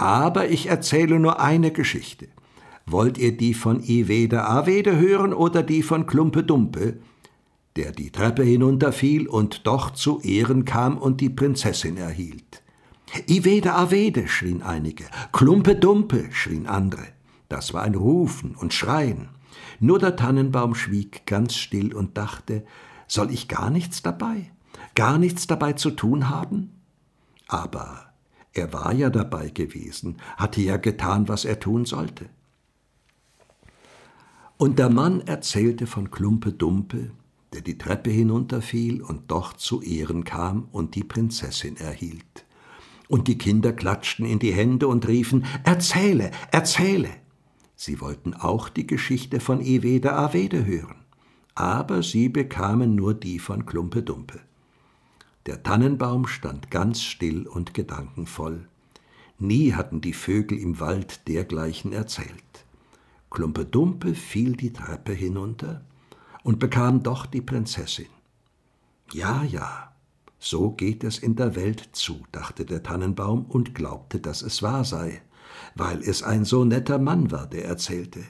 Aber 0.00 0.48
ich 0.48 0.68
erzähle 0.68 1.20
nur 1.20 1.40
eine 1.40 1.72
Geschichte. 1.72 2.28
Wollt 2.86 3.18
ihr 3.18 3.36
die 3.36 3.52
von 3.52 3.82
Ivede 3.82 4.48
Avede 4.48 4.96
hören 4.96 5.34
oder 5.34 5.62
die 5.62 5.82
von 5.82 6.06
Klumpe 6.06 6.42
Dumpe, 6.42 6.96
der 7.76 7.92
die 7.92 8.10
Treppe 8.10 8.42
hinunterfiel 8.42 9.28
und 9.28 9.66
doch 9.66 9.90
zu 9.90 10.18
Ehren 10.22 10.64
kam 10.64 10.96
und 10.96 11.20
die 11.20 11.28
Prinzessin 11.28 11.98
erhielt? 11.98 12.62
Ivede 13.26 13.74
Avede, 13.74 14.26
schrien 14.26 14.62
einige, 14.62 15.04
Klumpe 15.32 15.76
Dumpe, 15.76 16.28
schrien 16.32 16.66
andere. 16.66 17.08
Das 17.50 17.74
war 17.74 17.82
ein 17.82 17.94
Rufen 17.94 18.54
und 18.54 18.72
Schreien. 18.72 19.28
Nur 19.80 19.98
der 19.98 20.16
Tannenbaum 20.16 20.74
schwieg 20.74 21.26
ganz 21.26 21.56
still 21.56 21.94
und 21.94 22.16
dachte, 22.16 22.64
soll 23.06 23.30
ich 23.30 23.48
gar 23.48 23.68
nichts 23.68 24.00
dabei, 24.00 24.50
gar 24.94 25.18
nichts 25.18 25.46
dabei 25.46 25.74
zu 25.74 25.90
tun 25.90 26.30
haben? 26.30 26.70
Aber 27.48 28.09
er 28.52 28.72
war 28.72 28.92
ja 28.92 29.10
dabei 29.10 29.50
gewesen, 29.50 30.16
hatte 30.36 30.60
ja 30.60 30.76
getan, 30.76 31.28
was 31.28 31.44
er 31.44 31.60
tun 31.60 31.84
sollte. 31.84 32.28
Und 34.56 34.78
der 34.78 34.90
Mann 34.90 35.20
erzählte 35.22 35.86
von 35.86 36.10
Klumpe 36.10 36.52
Dumpe, 36.52 37.12
der 37.52 37.62
die 37.62 37.78
Treppe 37.78 38.10
hinunterfiel 38.10 39.02
und 39.02 39.30
doch 39.30 39.54
zu 39.54 39.82
Ehren 39.82 40.24
kam 40.24 40.68
und 40.72 40.94
die 40.94 41.04
Prinzessin 41.04 41.76
erhielt 41.76 42.44
und 43.10 43.26
die 43.26 43.36
Kinder 43.36 43.72
klatschten 43.72 44.24
in 44.24 44.38
die 44.38 44.52
Hände 44.52 44.86
und 44.86 45.06
riefen 45.08 45.44
Erzähle, 45.64 46.30
erzähle. 46.52 47.10
Sie 47.74 48.00
wollten 48.00 48.34
auch 48.34 48.68
die 48.68 48.86
Geschichte 48.86 49.40
von 49.40 49.60
Ewede 49.60 50.12
Avede 50.12 50.64
hören, 50.64 51.04
aber 51.54 52.02
sie 52.02 52.28
bekamen 52.28 52.94
nur 52.94 53.14
die 53.14 53.40
von 53.40 53.66
Klumpe 53.66 54.02
Dumpe. 54.02 54.40
Der 55.46 55.62
Tannenbaum 55.62 56.26
stand 56.26 56.70
ganz 56.70 57.02
still 57.02 57.46
und 57.46 57.74
gedankenvoll. 57.74 58.68
Nie 59.38 59.72
hatten 59.72 60.00
die 60.00 60.12
Vögel 60.12 60.58
im 60.58 60.80
Wald 60.80 61.26
dergleichen 61.28 61.92
erzählt. 61.92 62.66
Klumpe 63.30 63.64
Dumpe 63.64 64.14
fiel 64.14 64.56
die 64.56 64.72
Treppe 64.72 65.12
hinunter 65.12 65.82
und 66.42 66.58
bekam 66.58 67.02
doch 67.02 67.26
die 67.26 67.40
Prinzessin. 67.40 68.08
Ja, 69.12 69.42
ja, 69.44 69.92
so 70.38 70.70
geht 70.70 71.04
es 71.04 71.18
in 71.18 71.36
der 71.36 71.54
Welt 71.54 71.90
zu, 71.92 72.22
dachte 72.32 72.64
der 72.64 72.82
Tannenbaum 72.82 73.44
und 73.46 73.74
glaubte, 73.74 74.20
dass 74.20 74.42
es 74.42 74.62
wahr 74.62 74.84
sei, 74.84 75.22
weil 75.74 76.02
es 76.02 76.22
ein 76.22 76.44
so 76.44 76.64
netter 76.64 76.98
Mann 76.98 77.30
war, 77.30 77.46
der 77.46 77.64
erzählte. 77.64 78.24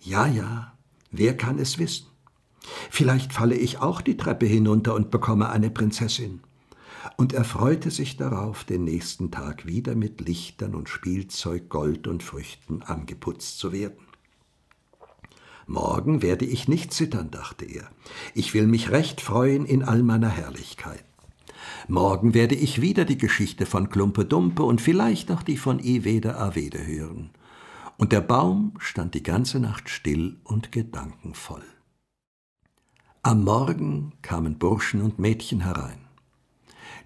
Ja, 0.00 0.26
ja, 0.26 0.74
wer 1.10 1.36
kann 1.36 1.58
es 1.58 1.78
wissen? 1.78 2.06
Vielleicht 2.90 3.32
falle 3.32 3.56
ich 3.56 3.78
auch 3.78 4.00
die 4.00 4.16
Treppe 4.16 4.46
hinunter 4.46 4.94
und 4.94 5.10
bekomme 5.10 5.50
eine 5.50 5.70
Prinzessin. 5.70 6.40
Und 7.16 7.32
er 7.32 7.44
freute 7.44 7.90
sich 7.90 8.16
darauf, 8.16 8.64
den 8.64 8.84
nächsten 8.84 9.30
Tag 9.30 9.66
wieder 9.66 9.94
mit 9.94 10.20
Lichtern 10.20 10.74
und 10.74 10.88
Spielzeug, 10.88 11.68
Gold 11.68 12.06
und 12.06 12.22
Früchten 12.22 12.82
angeputzt 12.82 13.58
zu 13.58 13.72
werden. 13.72 13.98
Morgen 15.66 16.22
werde 16.22 16.44
ich 16.44 16.68
nicht 16.68 16.92
zittern, 16.92 17.30
dachte 17.30 17.64
er. 17.64 17.88
Ich 18.34 18.52
will 18.52 18.66
mich 18.66 18.90
recht 18.90 19.20
freuen 19.20 19.64
in 19.64 19.82
all 19.82 20.02
meiner 20.02 20.28
Herrlichkeit. 20.28 21.04
Morgen 21.88 22.34
werde 22.34 22.54
ich 22.54 22.80
wieder 22.80 23.04
die 23.04 23.18
Geschichte 23.18 23.64
von 23.64 23.88
Klumpe 23.88 24.24
Dumpe 24.24 24.62
und 24.62 24.80
vielleicht 24.80 25.30
auch 25.30 25.42
die 25.42 25.56
von 25.56 25.78
Iwede 25.78 26.36
Avede 26.36 26.86
hören. 26.86 27.30
Und 27.96 28.12
der 28.12 28.20
Baum 28.20 28.74
stand 28.78 29.14
die 29.14 29.22
ganze 29.22 29.60
Nacht 29.60 29.88
still 29.88 30.36
und 30.44 30.72
gedankenvoll. 30.72 31.62
Am 33.26 33.42
Morgen 33.42 34.12
kamen 34.20 34.58
Burschen 34.58 35.00
und 35.00 35.18
Mädchen 35.18 35.62
herein. 35.62 35.96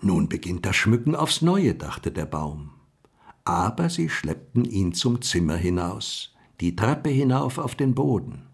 Nun 0.02 0.28
beginnt 0.28 0.66
das 0.66 0.74
Schmücken 0.74 1.14
aufs 1.14 1.42
Neue, 1.42 1.76
dachte 1.76 2.10
der 2.10 2.26
Baum. 2.26 2.70
Aber 3.44 3.88
sie 3.88 4.08
schleppten 4.08 4.64
ihn 4.64 4.94
zum 4.94 5.22
Zimmer 5.22 5.54
hinaus, 5.54 6.34
die 6.60 6.74
Treppe 6.74 7.08
hinauf 7.08 7.58
auf 7.58 7.76
den 7.76 7.94
Boden. 7.94 8.48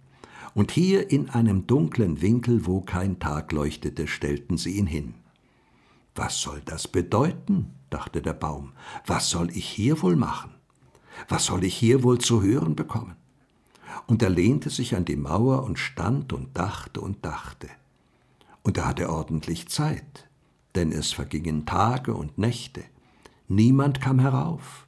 Und 0.53 0.73
hier 0.73 1.11
in 1.11 1.31
einem 1.31 1.67
dunklen 1.67 2.21
Winkel, 2.21 2.67
wo 2.67 2.83
kein 2.83 3.19
Tag 3.19 3.51
leuchtete, 3.51 4.09
stellten 4.09 4.59
sie 4.59 4.73
ihn 4.77 4.87
hin. 4.87 5.15
Was 6.15 6.43
soll 6.43 6.61
das 6.67 6.87
bedeuten? 6.87 7.71
dachte 7.89 8.21
der 8.21 8.35
Baum. 8.35 8.75
Was 9.07 9.31
soll 9.31 9.49
ich 9.53 9.65
hier 9.65 10.03
wohl 10.03 10.17
machen? 10.17 10.51
Was 11.31 11.47
soll 11.47 11.65
ich 11.65 11.75
hier 11.75 12.03
wohl 12.03 12.19
zu 12.19 12.43
hören 12.43 12.77
bekommen? 12.77 13.17
Und 14.07 14.23
er 14.23 14.31
lehnte 14.31 14.71
sich 14.71 14.97
an 14.97 15.05
die 15.05 15.17
Mauer 15.17 15.63
und 15.65 15.79
stand 15.79 16.33
und 16.33 16.57
dachte 16.57 17.01
und 17.01 17.25
dachte. 17.25 17.69
Und 18.63 18.79
er 18.79 18.87
hatte 18.87 19.11
ordentlich 19.11 19.69
Zeit, 19.69 20.29
denn 20.75 20.93
es 20.93 21.13
vergingen 21.13 21.67
Tage 21.67 22.15
und 22.15 22.39
Nächte. 22.39 22.85
Niemand 23.49 24.01
kam 24.01 24.19
herauf. 24.19 24.87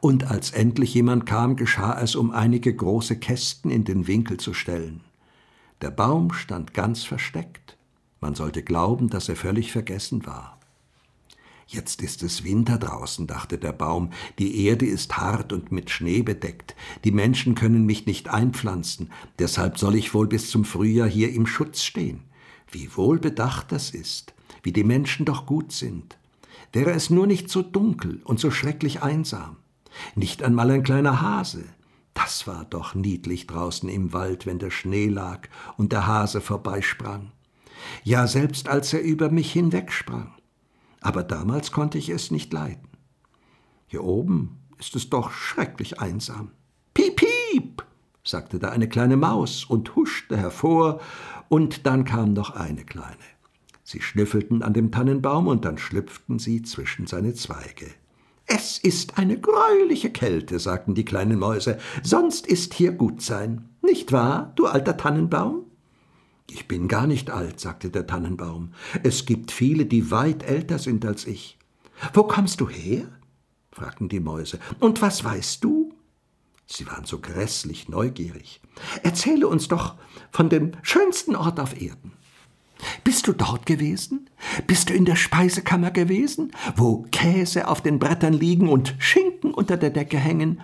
Und 0.00 0.24
als 0.24 0.50
endlich 0.50 0.94
jemand 0.94 1.26
kam, 1.26 1.56
geschah 1.56 2.00
es, 2.00 2.14
um 2.14 2.30
einige 2.30 2.74
große 2.74 3.18
Kästen 3.18 3.70
in 3.70 3.84
den 3.84 4.06
Winkel 4.06 4.38
zu 4.38 4.54
stellen. 4.54 5.00
Der 5.80 5.90
Baum 5.90 6.32
stand 6.32 6.74
ganz 6.74 7.02
versteckt. 7.04 7.76
Man 8.20 8.36
sollte 8.36 8.62
glauben, 8.62 9.08
dass 9.08 9.28
er 9.28 9.34
völlig 9.34 9.72
vergessen 9.72 10.26
war. 10.26 10.60
Jetzt 11.72 12.02
ist 12.02 12.22
es 12.22 12.44
Winter 12.44 12.76
draußen, 12.76 13.26
dachte 13.26 13.56
der 13.56 13.72
Baum, 13.72 14.10
die 14.38 14.66
Erde 14.66 14.84
ist 14.84 15.16
hart 15.16 15.54
und 15.54 15.72
mit 15.72 15.88
Schnee 15.88 16.20
bedeckt, 16.20 16.76
die 17.02 17.12
Menschen 17.12 17.54
können 17.54 17.86
mich 17.86 18.04
nicht 18.04 18.28
einpflanzen, 18.28 19.10
deshalb 19.38 19.78
soll 19.78 19.94
ich 19.94 20.12
wohl 20.12 20.26
bis 20.26 20.50
zum 20.50 20.66
Frühjahr 20.66 21.08
hier 21.08 21.32
im 21.32 21.46
Schutz 21.46 21.82
stehen. 21.82 22.24
Wie 22.70 22.94
wohlbedacht 22.94 23.72
das 23.72 23.88
ist, 23.88 24.34
wie 24.62 24.72
die 24.72 24.84
Menschen 24.84 25.24
doch 25.24 25.46
gut 25.46 25.72
sind. 25.72 26.18
Wäre 26.74 26.90
es 26.90 27.08
nur 27.08 27.26
nicht 27.26 27.48
so 27.48 27.62
dunkel 27.62 28.20
und 28.24 28.38
so 28.38 28.50
schrecklich 28.50 29.02
einsam. 29.02 29.56
Nicht 30.14 30.42
einmal 30.42 30.70
ein 30.70 30.82
kleiner 30.82 31.22
Hase. 31.22 31.64
Das 32.12 32.46
war 32.46 32.66
doch 32.66 32.94
niedlich 32.94 33.46
draußen 33.46 33.88
im 33.88 34.12
Wald, 34.12 34.44
wenn 34.44 34.58
der 34.58 34.70
Schnee 34.70 35.08
lag 35.08 35.48
und 35.78 35.92
der 35.92 36.06
Hase 36.06 36.42
vorbeisprang. 36.42 37.32
Ja, 38.04 38.26
selbst 38.26 38.68
als 38.68 38.92
er 38.92 39.00
über 39.00 39.30
mich 39.30 39.50
hinwegsprang 39.50 40.34
aber 41.02 41.22
damals 41.22 41.72
konnte 41.72 41.98
ich 41.98 42.08
es 42.08 42.30
nicht 42.30 42.52
leiden. 42.52 42.88
Hier 43.86 44.04
oben 44.04 44.58
ist 44.78 44.96
es 44.96 45.10
doch 45.10 45.30
schrecklich 45.30 46.00
einsam. 46.00 46.52
Piep, 46.94 47.16
piep, 47.16 47.84
sagte 48.24 48.58
da 48.58 48.70
eine 48.70 48.88
kleine 48.88 49.16
Maus 49.16 49.64
und 49.64 49.94
huschte 49.96 50.36
hervor, 50.36 51.00
und 51.48 51.86
dann 51.86 52.04
kam 52.04 52.32
noch 52.32 52.56
eine 52.56 52.84
kleine. 52.84 53.16
Sie 53.84 54.00
schnüffelten 54.00 54.62
an 54.62 54.72
dem 54.72 54.90
Tannenbaum 54.90 55.48
und 55.48 55.64
dann 55.64 55.76
schlüpften 55.76 56.38
sie 56.38 56.62
zwischen 56.62 57.06
seine 57.06 57.34
Zweige. 57.34 57.86
Es 58.46 58.78
ist 58.78 59.18
eine 59.18 59.38
greuliche 59.38 60.10
Kälte, 60.10 60.58
sagten 60.58 60.94
die 60.94 61.04
kleinen 61.04 61.38
Mäuse, 61.38 61.78
sonst 62.02 62.46
ist 62.46 62.74
hier 62.74 62.92
gut 62.92 63.22
sein. 63.22 63.68
Nicht 63.82 64.12
wahr, 64.12 64.52
du 64.56 64.66
alter 64.66 64.96
Tannenbaum? 64.96 65.66
Ich 66.50 66.68
bin 66.68 66.88
gar 66.88 67.06
nicht 67.06 67.30
alt, 67.30 67.60
sagte 67.60 67.90
der 67.90 68.06
Tannenbaum. 68.06 68.72
Es 69.02 69.26
gibt 69.26 69.50
viele, 69.50 69.86
die 69.86 70.10
weit 70.10 70.42
älter 70.42 70.78
sind 70.78 71.04
als 71.04 71.26
ich. 71.26 71.58
Wo 72.12 72.24
kommst 72.24 72.60
du 72.60 72.68
her? 72.68 73.06
fragten 73.70 74.08
die 74.08 74.20
Mäuse. 74.20 74.58
Und 74.80 75.00
was 75.00 75.24
weißt 75.24 75.64
du? 75.64 75.94
Sie 76.66 76.86
waren 76.86 77.04
so 77.04 77.18
grässlich 77.18 77.88
neugierig. 77.88 78.60
Erzähle 79.02 79.48
uns 79.48 79.68
doch 79.68 79.96
von 80.30 80.48
dem 80.48 80.72
schönsten 80.82 81.36
Ort 81.36 81.60
auf 81.60 81.80
Erden. 81.80 82.12
Bist 83.04 83.26
du 83.26 83.32
dort 83.32 83.66
gewesen? 83.66 84.28
Bist 84.66 84.88
du 84.88 84.94
in 84.94 85.04
der 85.04 85.16
Speisekammer 85.16 85.90
gewesen, 85.90 86.52
wo 86.76 87.06
Käse 87.12 87.68
auf 87.68 87.80
den 87.80 87.98
Brettern 87.98 88.32
liegen 88.32 88.68
und 88.68 88.94
Schinken 88.98 89.54
unter 89.54 89.76
der 89.76 89.90
Decke 89.90 90.18
hängen, 90.18 90.60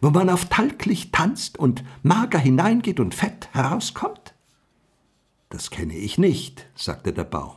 wo 0.00 0.10
man 0.10 0.30
auf 0.30 0.46
Talglicht 0.46 1.12
tanzt 1.12 1.58
und 1.58 1.84
mager 2.02 2.38
hineingeht 2.38 3.00
und 3.00 3.14
Fett 3.14 3.48
herauskommt? 3.52 4.31
Das 5.52 5.68
kenne 5.68 5.94
ich 5.94 6.16
nicht, 6.16 6.66
sagte 6.74 7.12
der 7.12 7.24
Baum. 7.24 7.56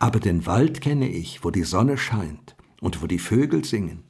Aber 0.00 0.18
den 0.18 0.46
Wald 0.46 0.80
kenne 0.80 1.08
ich, 1.08 1.44
wo 1.44 1.52
die 1.52 1.62
Sonne 1.62 1.96
scheint 1.96 2.56
und 2.80 3.02
wo 3.02 3.06
die 3.06 3.20
Vögel 3.20 3.64
singen. 3.64 4.02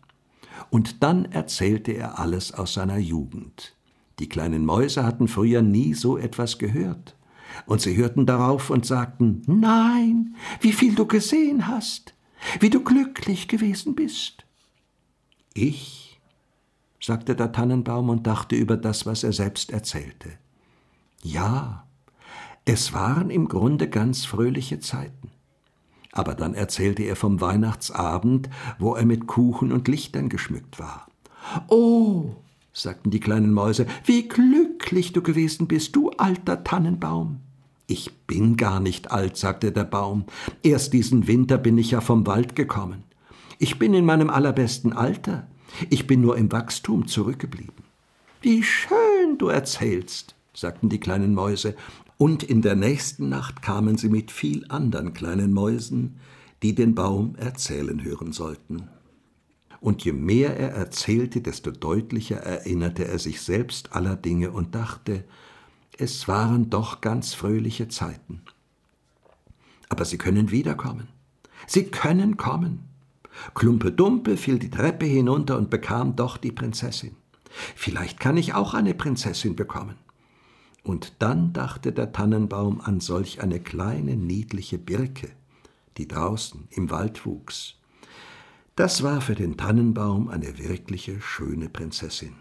Und 0.70 1.02
dann 1.02 1.26
erzählte 1.26 1.92
er 1.92 2.18
alles 2.18 2.52
aus 2.52 2.72
seiner 2.72 2.96
Jugend. 2.96 3.76
Die 4.20 4.28
kleinen 4.30 4.64
Mäuse 4.64 5.04
hatten 5.04 5.28
früher 5.28 5.60
nie 5.60 5.92
so 5.92 6.16
etwas 6.16 6.56
gehört. 6.56 7.14
Und 7.66 7.82
sie 7.82 7.94
hörten 7.94 8.24
darauf 8.24 8.70
und 8.70 8.86
sagten, 8.86 9.42
Nein, 9.46 10.34
wie 10.62 10.72
viel 10.72 10.94
du 10.94 11.06
gesehen 11.06 11.66
hast, 11.68 12.14
wie 12.60 12.70
du 12.70 12.82
glücklich 12.82 13.48
gewesen 13.48 13.94
bist. 13.94 14.46
Ich, 15.52 16.18
sagte 17.02 17.36
der 17.36 17.52
Tannenbaum 17.52 18.08
und 18.08 18.26
dachte 18.26 18.56
über 18.56 18.78
das, 18.78 19.04
was 19.04 19.24
er 19.24 19.34
selbst 19.34 19.72
erzählte. 19.72 20.38
Ja, 21.22 21.83
es 22.64 22.92
waren 22.92 23.30
im 23.30 23.48
Grunde 23.48 23.88
ganz 23.88 24.24
fröhliche 24.24 24.80
Zeiten. 24.80 25.30
Aber 26.12 26.34
dann 26.34 26.54
erzählte 26.54 27.02
er 27.02 27.16
vom 27.16 27.40
Weihnachtsabend, 27.40 28.48
wo 28.78 28.94
er 28.94 29.04
mit 29.04 29.26
Kuchen 29.26 29.72
und 29.72 29.88
Lichtern 29.88 30.28
geschmückt 30.28 30.78
war. 30.78 31.08
Oh, 31.68 32.36
sagten 32.72 33.10
die 33.10 33.20
kleinen 33.20 33.52
Mäuse, 33.52 33.86
wie 34.04 34.28
glücklich 34.28 35.12
du 35.12 35.22
gewesen 35.22 35.66
bist, 35.66 35.94
du 35.96 36.10
alter 36.10 36.64
Tannenbaum. 36.64 37.40
Ich 37.86 38.14
bin 38.26 38.56
gar 38.56 38.80
nicht 38.80 39.10
alt, 39.10 39.36
sagte 39.36 39.70
der 39.70 39.84
Baum. 39.84 40.24
Erst 40.62 40.92
diesen 40.92 41.26
Winter 41.26 41.58
bin 41.58 41.76
ich 41.76 41.90
ja 41.90 42.00
vom 42.00 42.26
Wald 42.26 42.56
gekommen. 42.56 43.04
Ich 43.58 43.78
bin 43.78 43.92
in 43.92 44.06
meinem 44.06 44.30
allerbesten 44.30 44.92
Alter. 44.92 45.46
Ich 45.90 46.06
bin 46.06 46.20
nur 46.20 46.38
im 46.38 46.50
Wachstum 46.50 47.06
zurückgeblieben. 47.06 47.84
Wie 48.40 48.62
schön 48.62 49.36
du 49.38 49.48
erzählst, 49.48 50.34
sagten 50.54 50.88
die 50.88 51.00
kleinen 51.00 51.34
Mäuse 51.34 51.74
und 52.16 52.42
in 52.42 52.62
der 52.62 52.76
nächsten 52.76 53.28
Nacht 53.28 53.60
kamen 53.60 53.98
sie 53.98 54.08
mit 54.08 54.30
viel 54.30 54.64
andern 54.68 55.12
kleinen 55.12 55.52
Mäusen, 55.52 56.16
die 56.62 56.74
den 56.74 56.94
Baum 56.94 57.34
erzählen 57.36 58.02
hören 58.02 58.32
sollten. 58.32 58.88
Und 59.80 60.04
je 60.04 60.12
mehr 60.12 60.56
er 60.56 60.70
erzählte, 60.70 61.42
desto 61.42 61.70
deutlicher 61.70 62.38
erinnerte 62.38 63.06
er 63.06 63.18
sich 63.18 63.42
selbst 63.42 63.92
aller 63.92 64.16
Dinge 64.16 64.50
und 64.50 64.74
dachte, 64.74 65.24
es 65.98 66.26
waren 66.26 66.70
doch 66.70 67.00
ganz 67.02 67.34
fröhliche 67.34 67.88
Zeiten. 67.88 68.40
Aber 69.90 70.04
sie 70.04 70.16
können 70.16 70.50
wiederkommen. 70.50 71.08
Sie 71.66 71.84
können 71.84 72.36
kommen. 72.36 72.84
Klumpe 73.54 73.92
Dumpe 73.92 74.36
fiel 74.36 74.58
die 74.58 74.70
Treppe 74.70 75.06
hinunter 75.06 75.58
und 75.58 75.70
bekam 75.70 76.16
doch 76.16 76.36
die 76.36 76.52
Prinzessin. 76.52 77.16
Vielleicht 77.76 78.20
kann 78.20 78.36
ich 78.36 78.54
auch 78.54 78.74
eine 78.74 78.94
Prinzessin 78.94 79.54
bekommen. 79.54 79.96
Und 80.84 81.14
dann 81.18 81.54
dachte 81.54 81.92
der 81.92 82.12
Tannenbaum 82.12 82.80
an 82.82 83.00
solch 83.00 83.42
eine 83.42 83.58
kleine, 83.58 84.16
niedliche 84.16 84.78
Birke, 84.78 85.30
die 85.96 86.06
draußen 86.06 86.68
im 86.70 86.90
Wald 86.90 87.24
wuchs. 87.24 87.76
Das 88.76 89.02
war 89.02 89.22
für 89.22 89.34
den 89.34 89.56
Tannenbaum 89.56 90.28
eine 90.28 90.58
wirkliche 90.58 91.20
schöne 91.22 91.70
Prinzessin. 91.70 92.34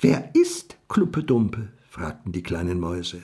Wer 0.00 0.34
ist 0.34 0.78
Kluppedumpe? 0.88 1.68
fragten 1.90 2.32
die 2.32 2.42
kleinen 2.42 2.80
Mäuse. 2.80 3.22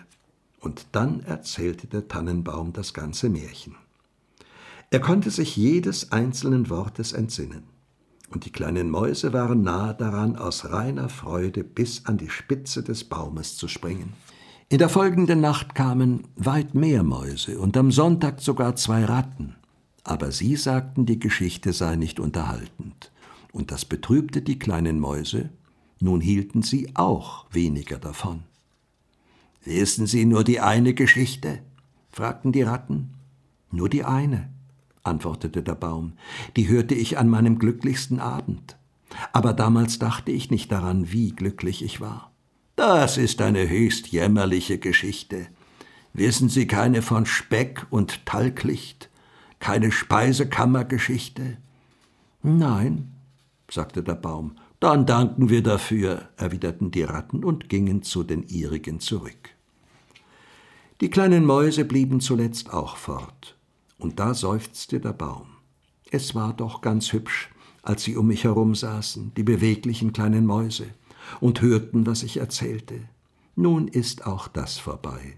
Und 0.61 0.89
dann 0.93 1.21
erzählte 1.21 1.87
der 1.87 2.07
Tannenbaum 2.07 2.75
das 2.75 2.93
ganze 2.93 3.31
Märchen. 3.31 3.77
Er 4.91 5.01
konnte 5.01 5.31
sich 5.31 5.57
jedes 5.57 6.13
einzelnen 6.13 6.69
Wortes 6.69 7.13
entsinnen 7.13 7.78
und 8.31 8.45
die 8.45 8.53
kleinen 8.53 8.91
Mäuse 8.91 9.33
waren 9.33 9.63
nahe 9.63 9.95
daran, 9.95 10.37
aus 10.37 10.71
reiner 10.71 11.09
Freude 11.09 11.65
bis 11.65 12.05
an 12.07 12.19
die 12.19 12.31
Spitze 12.31 12.83
des 12.83 13.05
Baumes 13.05 13.57
zu 13.57 13.69
springen. 13.69 14.13
In 14.69 14.79
der 14.79 14.89
folgenden 14.89 15.41
Nacht 15.41 15.75
kamen 15.75 16.25
weit 16.37 16.75
mehr 16.75 17.03
Mäuse 17.03 17.59
und 17.59 17.77
am 17.77 17.91
Sonntag 17.91 18.41
sogar 18.41 18.77
zwei 18.77 19.05
Ratten, 19.05 19.57
aber 20.05 20.31
sie 20.31 20.57
sagten, 20.57 21.07
die 21.07 21.19
Geschichte 21.19 21.73
sei 21.73 21.97
nicht 21.97 22.21
unterhaltend, 22.21 23.11
und 23.53 23.71
das 23.71 23.85
betrübte 23.85 24.43
die 24.43 24.59
kleinen 24.59 25.01
Mäuse, 25.01 25.49
nun 26.01 26.21
hielten 26.21 26.63
sie 26.63 26.91
auch 26.95 27.47
weniger 27.51 27.99
davon. 27.99 28.45
Wissen 29.65 30.07
Sie 30.07 30.25
nur 30.25 30.45
die 30.45 30.61
eine 30.61 30.95
Geschichte? 30.95 31.61
fragten 32.11 32.53
die 32.53 32.63
Ratten. 32.63 33.15
Nur 33.71 33.89
die 33.89 34.05
eine, 34.05 34.49
antwortete 35.03 35.63
der 35.63 35.75
Baum, 35.75 36.13
die 36.57 36.69
hörte 36.69 36.95
ich 36.95 37.19
an 37.19 37.29
meinem 37.29 37.59
glücklichsten 37.59 38.21
Abend. 38.21 38.77
Aber 39.33 39.53
damals 39.53 39.99
dachte 39.99 40.31
ich 40.31 40.51
nicht 40.51 40.71
daran, 40.71 41.13
wie 41.13 41.31
glücklich 41.33 41.83
ich 41.83 42.01
war. 42.01 42.33
Das 42.77 43.17
ist 43.17 43.41
eine 43.43 43.69
höchst 43.69 44.09
jämmerliche 44.09 44.79
Geschichte. 44.79 45.49
Wissen 46.13 46.49
Sie 46.49 46.67
keine 46.67 47.03
von 47.03 47.27
Speck 47.27 47.87
und 47.91 48.25
Talglicht, 48.27 49.11
keine 49.59 49.91
Speisekammergeschichte? 49.91 51.59
Nein, 52.43 53.13
sagte 53.71 54.03
der 54.03 54.15
Baum. 54.15 54.57
Dann 54.81 55.07
danken 55.07 55.49
wir 55.49 55.63
dafür, 55.65 56.29
erwiderten 56.37 56.93
die 56.93 57.03
Ratten 57.03 57.43
und 57.43 57.69
gingen 57.69 58.03
zu 58.05 58.23
den 58.23 58.47
ihrigen 58.47 59.01
zurück. 59.01 59.51
Die 61.01 61.11
kleinen 61.11 61.45
Mäuse 61.45 61.85
blieben 61.85 62.21
zuletzt 62.21 62.73
auch 62.73 62.97
fort 62.97 63.58
und 63.99 64.19
da 64.19 64.35
seufzte 64.35 65.01
der 65.01 65.13
Baum. 65.13 65.49
Es 66.11 66.35
war 66.35 66.55
doch 66.55 66.81
ganz 66.81 67.13
hübsch, 67.13 67.51
als 67.83 68.05
sie 68.05 68.17
um 68.17 68.29
mich 68.29 68.45
herum 68.45 68.75
saßen, 68.75 69.33
die 69.35 69.43
beweglichen 69.43 70.13
kleinen 70.13 70.47
Mäuse, 70.47 70.87
und 71.41 71.61
hörten, 71.61 72.07
was 72.07 72.23
ich 72.23 72.39
erzählte. 72.39 73.01
Nun 73.55 73.89
ist 73.89 74.27
auch 74.27 74.49
das 74.49 74.79
vorbei. 74.79 75.37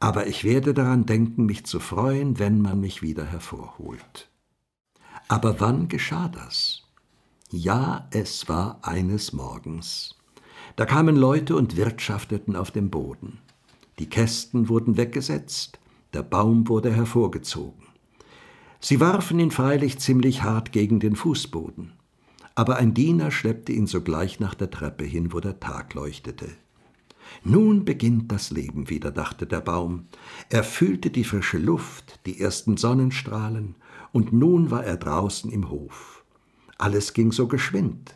Aber 0.00 0.26
ich 0.26 0.44
werde 0.44 0.74
daran 0.74 1.06
denken, 1.06 1.46
mich 1.46 1.66
zu 1.66 1.80
freuen, 1.80 2.38
wenn 2.38 2.62
man 2.62 2.80
mich 2.80 3.02
wieder 3.02 3.24
hervorholt. 3.24 4.30
Aber 5.28 5.60
wann 5.60 5.88
geschah 5.88 6.28
das? 6.28 6.82
Ja, 7.50 8.06
es 8.10 8.48
war 8.48 8.78
eines 8.82 9.32
Morgens. 9.32 10.14
Da 10.76 10.84
kamen 10.84 11.16
Leute 11.16 11.56
und 11.56 11.76
wirtschafteten 11.76 12.54
auf 12.54 12.70
dem 12.70 12.90
Boden. 12.90 13.38
Die 13.98 14.08
Kästen 14.08 14.68
wurden 14.68 14.96
weggesetzt, 14.96 15.78
der 16.16 16.22
Baum 16.22 16.66
wurde 16.66 16.90
hervorgezogen. 16.90 17.88
Sie 18.80 19.00
warfen 19.00 19.38
ihn 19.38 19.50
freilich 19.50 19.98
ziemlich 19.98 20.42
hart 20.42 20.72
gegen 20.72 20.98
den 20.98 21.14
Fußboden, 21.14 21.92
aber 22.54 22.76
ein 22.76 22.94
Diener 22.94 23.30
schleppte 23.30 23.72
ihn 23.72 23.86
sogleich 23.86 24.40
nach 24.40 24.54
der 24.54 24.70
Treppe 24.70 25.04
hin, 25.04 25.34
wo 25.34 25.40
der 25.40 25.60
Tag 25.60 25.92
leuchtete. 25.92 26.48
Nun 27.44 27.84
beginnt 27.84 28.32
das 28.32 28.50
Leben 28.50 28.88
wieder, 28.88 29.10
dachte 29.10 29.46
der 29.46 29.60
Baum. 29.60 30.06
Er 30.48 30.64
fühlte 30.64 31.10
die 31.10 31.24
frische 31.24 31.58
Luft, 31.58 32.18
die 32.24 32.40
ersten 32.40 32.78
Sonnenstrahlen, 32.78 33.74
und 34.12 34.32
nun 34.32 34.70
war 34.70 34.84
er 34.84 34.96
draußen 34.96 35.52
im 35.52 35.68
Hof. 35.68 36.24
Alles 36.78 37.12
ging 37.12 37.30
so 37.30 37.46
geschwind. 37.46 38.14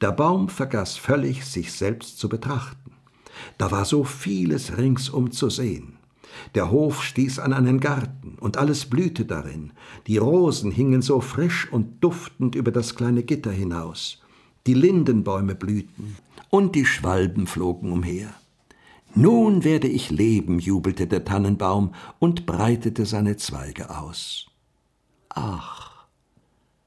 Der 0.00 0.12
Baum 0.12 0.48
vergaß 0.48 0.96
völlig, 0.96 1.44
sich 1.44 1.72
selbst 1.72 2.20
zu 2.20 2.28
betrachten. 2.28 2.92
Da 3.58 3.72
war 3.72 3.84
so 3.84 4.04
vieles 4.04 4.78
ringsum 4.78 5.32
zu 5.32 5.50
sehen. 5.50 5.98
Der 6.54 6.70
Hof 6.70 7.02
stieß 7.02 7.38
an 7.38 7.52
einen 7.52 7.80
Garten, 7.80 8.36
und 8.40 8.56
alles 8.56 8.86
blühte 8.86 9.24
darin. 9.24 9.72
Die 10.06 10.18
Rosen 10.18 10.70
hingen 10.70 11.02
so 11.02 11.20
frisch 11.20 11.70
und 11.72 12.02
duftend 12.02 12.54
über 12.54 12.70
das 12.70 12.94
kleine 12.94 13.22
Gitter 13.22 13.52
hinaus. 13.52 14.22
Die 14.66 14.74
Lindenbäume 14.74 15.54
blühten, 15.54 16.16
und 16.50 16.74
die 16.74 16.86
Schwalben 16.86 17.46
flogen 17.46 17.92
umher. 17.92 18.28
Nun 19.14 19.62
werde 19.62 19.88
ich 19.88 20.10
leben, 20.10 20.58
jubelte 20.58 21.06
der 21.06 21.24
Tannenbaum 21.24 21.94
und 22.18 22.46
breitete 22.46 23.04
seine 23.04 23.36
Zweige 23.36 23.90
aus. 23.90 24.46
Ach, 25.28 26.06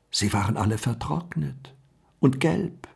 sie 0.10 0.34
waren 0.34 0.58
alle 0.58 0.78
vertrocknet 0.78 1.76
und 2.20 2.40
gelb, 2.40 2.88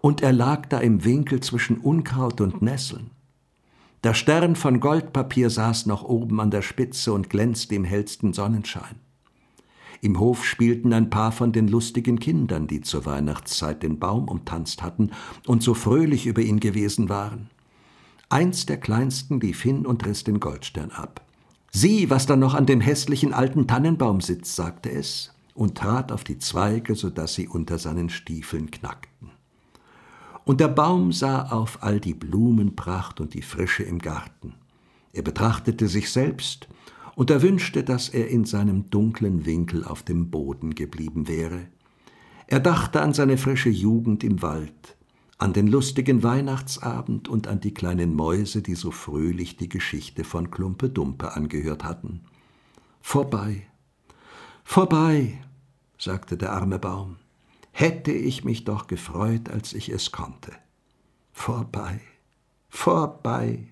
und 0.00 0.22
er 0.22 0.32
lag 0.32 0.66
da 0.66 0.78
im 0.78 1.04
Winkel 1.04 1.40
zwischen 1.40 1.78
Unkraut 1.78 2.40
und 2.40 2.62
Nesseln. 2.62 3.10
Der 4.04 4.14
Stern 4.14 4.56
von 4.56 4.80
Goldpapier 4.80 5.48
saß 5.48 5.86
noch 5.86 6.02
oben 6.02 6.40
an 6.40 6.50
der 6.50 6.62
Spitze 6.62 7.12
und 7.12 7.30
glänzte 7.30 7.76
im 7.76 7.84
hellsten 7.84 8.32
Sonnenschein. 8.32 8.96
Im 10.00 10.18
Hof 10.18 10.44
spielten 10.44 10.92
ein 10.92 11.08
paar 11.08 11.30
von 11.30 11.52
den 11.52 11.68
lustigen 11.68 12.18
Kindern, 12.18 12.66
die 12.66 12.80
zur 12.80 13.06
Weihnachtszeit 13.06 13.84
den 13.84 14.00
Baum 14.00 14.26
umtanzt 14.26 14.82
hatten 14.82 15.12
und 15.46 15.62
so 15.62 15.74
fröhlich 15.74 16.26
über 16.26 16.42
ihn 16.42 16.58
gewesen 16.58 17.08
waren. 17.08 17.48
Eins 18.28 18.66
der 18.66 18.78
kleinsten 18.78 19.38
lief 19.38 19.62
hin 19.62 19.86
und 19.86 20.04
riss 20.04 20.24
den 20.24 20.40
Goldstern 20.40 20.90
ab. 20.90 21.24
Sieh, 21.70 22.10
was 22.10 22.26
da 22.26 22.34
noch 22.34 22.54
an 22.54 22.66
dem 22.66 22.80
hässlichen 22.80 23.32
alten 23.32 23.68
Tannenbaum 23.68 24.20
sitzt, 24.20 24.56
sagte 24.56 24.90
es 24.90 25.32
und 25.54 25.78
trat 25.78 26.10
auf 26.10 26.24
die 26.24 26.38
Zweige, 26.38 26.96
so 26.96 27.08
dass 27.08 27.34
sie 27.34 27.46
unter 27.46 27.78
seinen 27.78 28.10
Stiefeln 28.10 28.72
knackten. 28.72 29.30
Und 30.44 30.60
der 30.60 30.68
Baum 30.68 31.12
sah 31.12 31.50
auf 31.50 31.82
all 31.82 32.00
die 32.00 32.14
Blumenpracht 32.14 33.20
und 33.20 33.34
die 33.34 33.42
Frische 33.42 33.84
im 33.84 33.98
Garten. 33.98 34.54
Er 35.12 35.22
betrachtete 35.22 35.88
sich 35.88 36.10
selbst 36.10 36.68
und 37.14 37.30
er 37.30 37.42
wünschte, 37.42 37.84
dass 37.84 38.08
er 38.08 38.28
in 38.28 38.44
seinem 38.44 38.90
dunklen 38.90 39.44
Winkel 39.46 39.84
auf 39.84 40.02
dem 40.02 40.30
Boden 40.30 40.74
geblieben 40.74 41.28
wäre. 41.28 41.66
Er 42.46 42.60
dachte 42.60 43.02
an 43.02 43.12
seine 43.12 43.38
frische 43.38 43.68
Jugend 43.68 44.24
im 44.24 44.42
Wald, 44.42 44.96
an 45.38 45.52
den 45.52 45.66
lustigen 45.66 46.22
Weihnachtsabend 46.22 47.28
und 47.28 47.46
an 47.46 47.60
die 47.60 47.74
kleinen 47.74 48.14
Mäuse, 48.14 48.62
die 48.62 48.74
so 48.74 48.90
fröhlich 48.90 49.56
die 49.56 49.68
Geschichte 49.68 50.24
von 50.24 50.50
Klumpe 50.50 50.88
Dumpe 50.88 51.34
angehört 51.34 51.84
hatten. 51.84 52.20
Vorbei, 53.00 53.66
vorbei, 54.64 55.38
sagte 55.98 56.36
der 56.36 56.52
arme 56.52 56.78
Baum, 56.78 57.16
hätte 57.82 58.12
ich 58.12 58.44
mich 58.44 58.62
doch 58.62 58.86
gefreut, 58.86 59.50
als 59.50 59.72
ich 59.72 59.88
es 59.88 60.12
konnte. 60.12 60.52
Vorbei, 61.32 62.00
vorbei. 62.68 63.66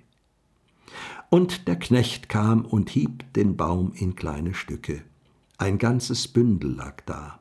Und 1.29 1.69
der 1.69 1.79
Knecht 1.79 2.29
kam 2.29 2.65
und 2.65 2.91
hieb 2.91 3.33
den 3.35 3.57
Baum 3.57 3.93
in 3.95 4.17
kleine 4.17 4.53
Stücke. 4.53 5.03
Ein 5.59 5.79
ganzes 5.79 6.27
Bündel 6.27 6.75
lag 6.75 7.03
da. 7.07 7.39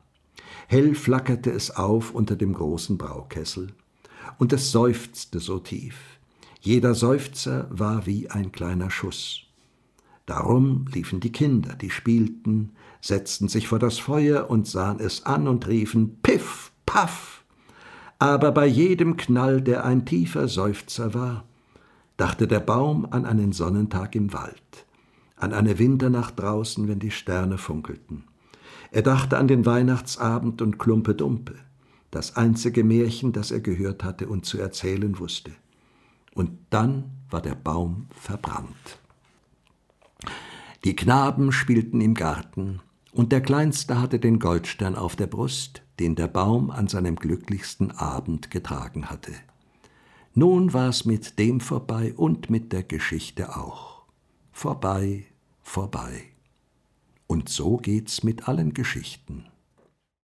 Hell 0.68 0.94
flackerte 0.94 1.50
es 1.50 1.72
auf 1.72 2.14
unter 2.14 2.36
dem 2.36 2.52
großen 2.52 2.96
Braukessel, 2.96 3.72
und 4.38 4.52
es 4.52 4.70
seufzte 4.70 5.40
so 5.40 5.58
tief. 5.58 5.96
Jeder 6.60 6.94
Seufzer 6.94 7.66
war 7.70 8.06
wie 8.06 8.30
ein 8.30 8.52
kleiner 8.52 8.92
Schuss. 8.92 9.49
Darum 10.30 10.84
liefen 10.92 11.18
die 11.18 11.32
Kinder, 11.32 11.74
die 11.74 11.90
spielten, 11.90 12.70
setzten 13.00 13.48
sich 13.48 13.66
vor 13.66 13.80
das 13.80 13.98
Feuer 13.98 14.48
und 14.48 14.68
sahen 14.68 15.00
es 15.00 15.26
an 15.26 15.48
und 15.48 15.66
riefen 15.66 16.20
Piff, 16.22 16.70
Paff. 16.86 17.44
Aber 18.20 18.52
bei 18.52 18.64
jedem 18.64 19.16
Knall, 19.16 19.60
der 19.60 19.84
ein 19.84 20.06
tiefer 20.06 20.46
Seufzer 20.46 21.14
war, 21.14 21.48
dachte 22.16 22.46
der 22.46 22.60
Baum 22.60 23.08
an 23.10 23.26
einen 23.26 23.50
Sonnentag 23.50 24.14
im 24.14 24.32
Wald, 24.32 24.86
an 25.34 25.52
eine 25.52 25.80
Winternacht 25.80 26.38
draußen, 26.38 26.86
wenn 26.86 27.00
die 27.00 27.10
Sterne 27.10 27.58
funkelten. 27.58 28.22
Er 28.92 29.02
dachte 29.02 29.36
an 29.36 29.48
den 29.48 29.66
Weihnachtsabend 29.66 30.62
und 30.62 30.78
Klumpe 30.78 31.16
Dumpe, 31.16 31.56
das 32.12 32.36
einzige 32.36 32.84
Märchen, 32.84 33.32
das 33.32 33.50
er 33.50 33.60
gehört 33.60 34.04
hatte 34.04 34.28
und 34.28 34.46
zu 34.46 34.60
erzählen 34.60 35.18
wusste. 35.18 35.50
Und 36.34 36.52
dann 36.70 37.16
war 37.30 37.42
der 37.42 37.56
Baum 37.56 38.06
verbrannt. 38.10 38.99
Die 40.84 40.96
Knaben 40.96 41.52
spielten 41.52 42.00
im 42.00 42.14
Garten, 42.14 42.80
und 43.12 43.32
der 43.32 43.42
Kleinste 43.42 44.00
hatte 44.00 44.18
den 44.18 44.38
Goldstern 44.38 44.96
auf 44.96 45.14
der 45.14 45.26
Brust, 45.26 45.82
den 45.98 46.14
der 46.14 46.28
Baum 46.28 46.70
an 46.70 46.88
seinem 46.88 47.16
glücklichsten 47.16 47.90
Abend 47.90 48.50
getragen 48.50 49.10
hatte. 49.10 49.32
Nun 50.32 50.72
war's 50.72 51.04
mit 51.04 51.38
dem 51.38 51.60
vorbei 51.60 52.14
und 52.14 52.48
mit 52.48 52.72
der 52.72 52.82
Geschichte 52.82 53.56
auch. 53.56 54.04
Vorbei, 54.52 55.26
vorbei. 55.60 56.22
Und 57.26 57.48
so 57.48 57.76
geht's 57.76 58.22
mit 58.22 58.48
allen 58.48 58.72
Geschichten. 58.72 59.46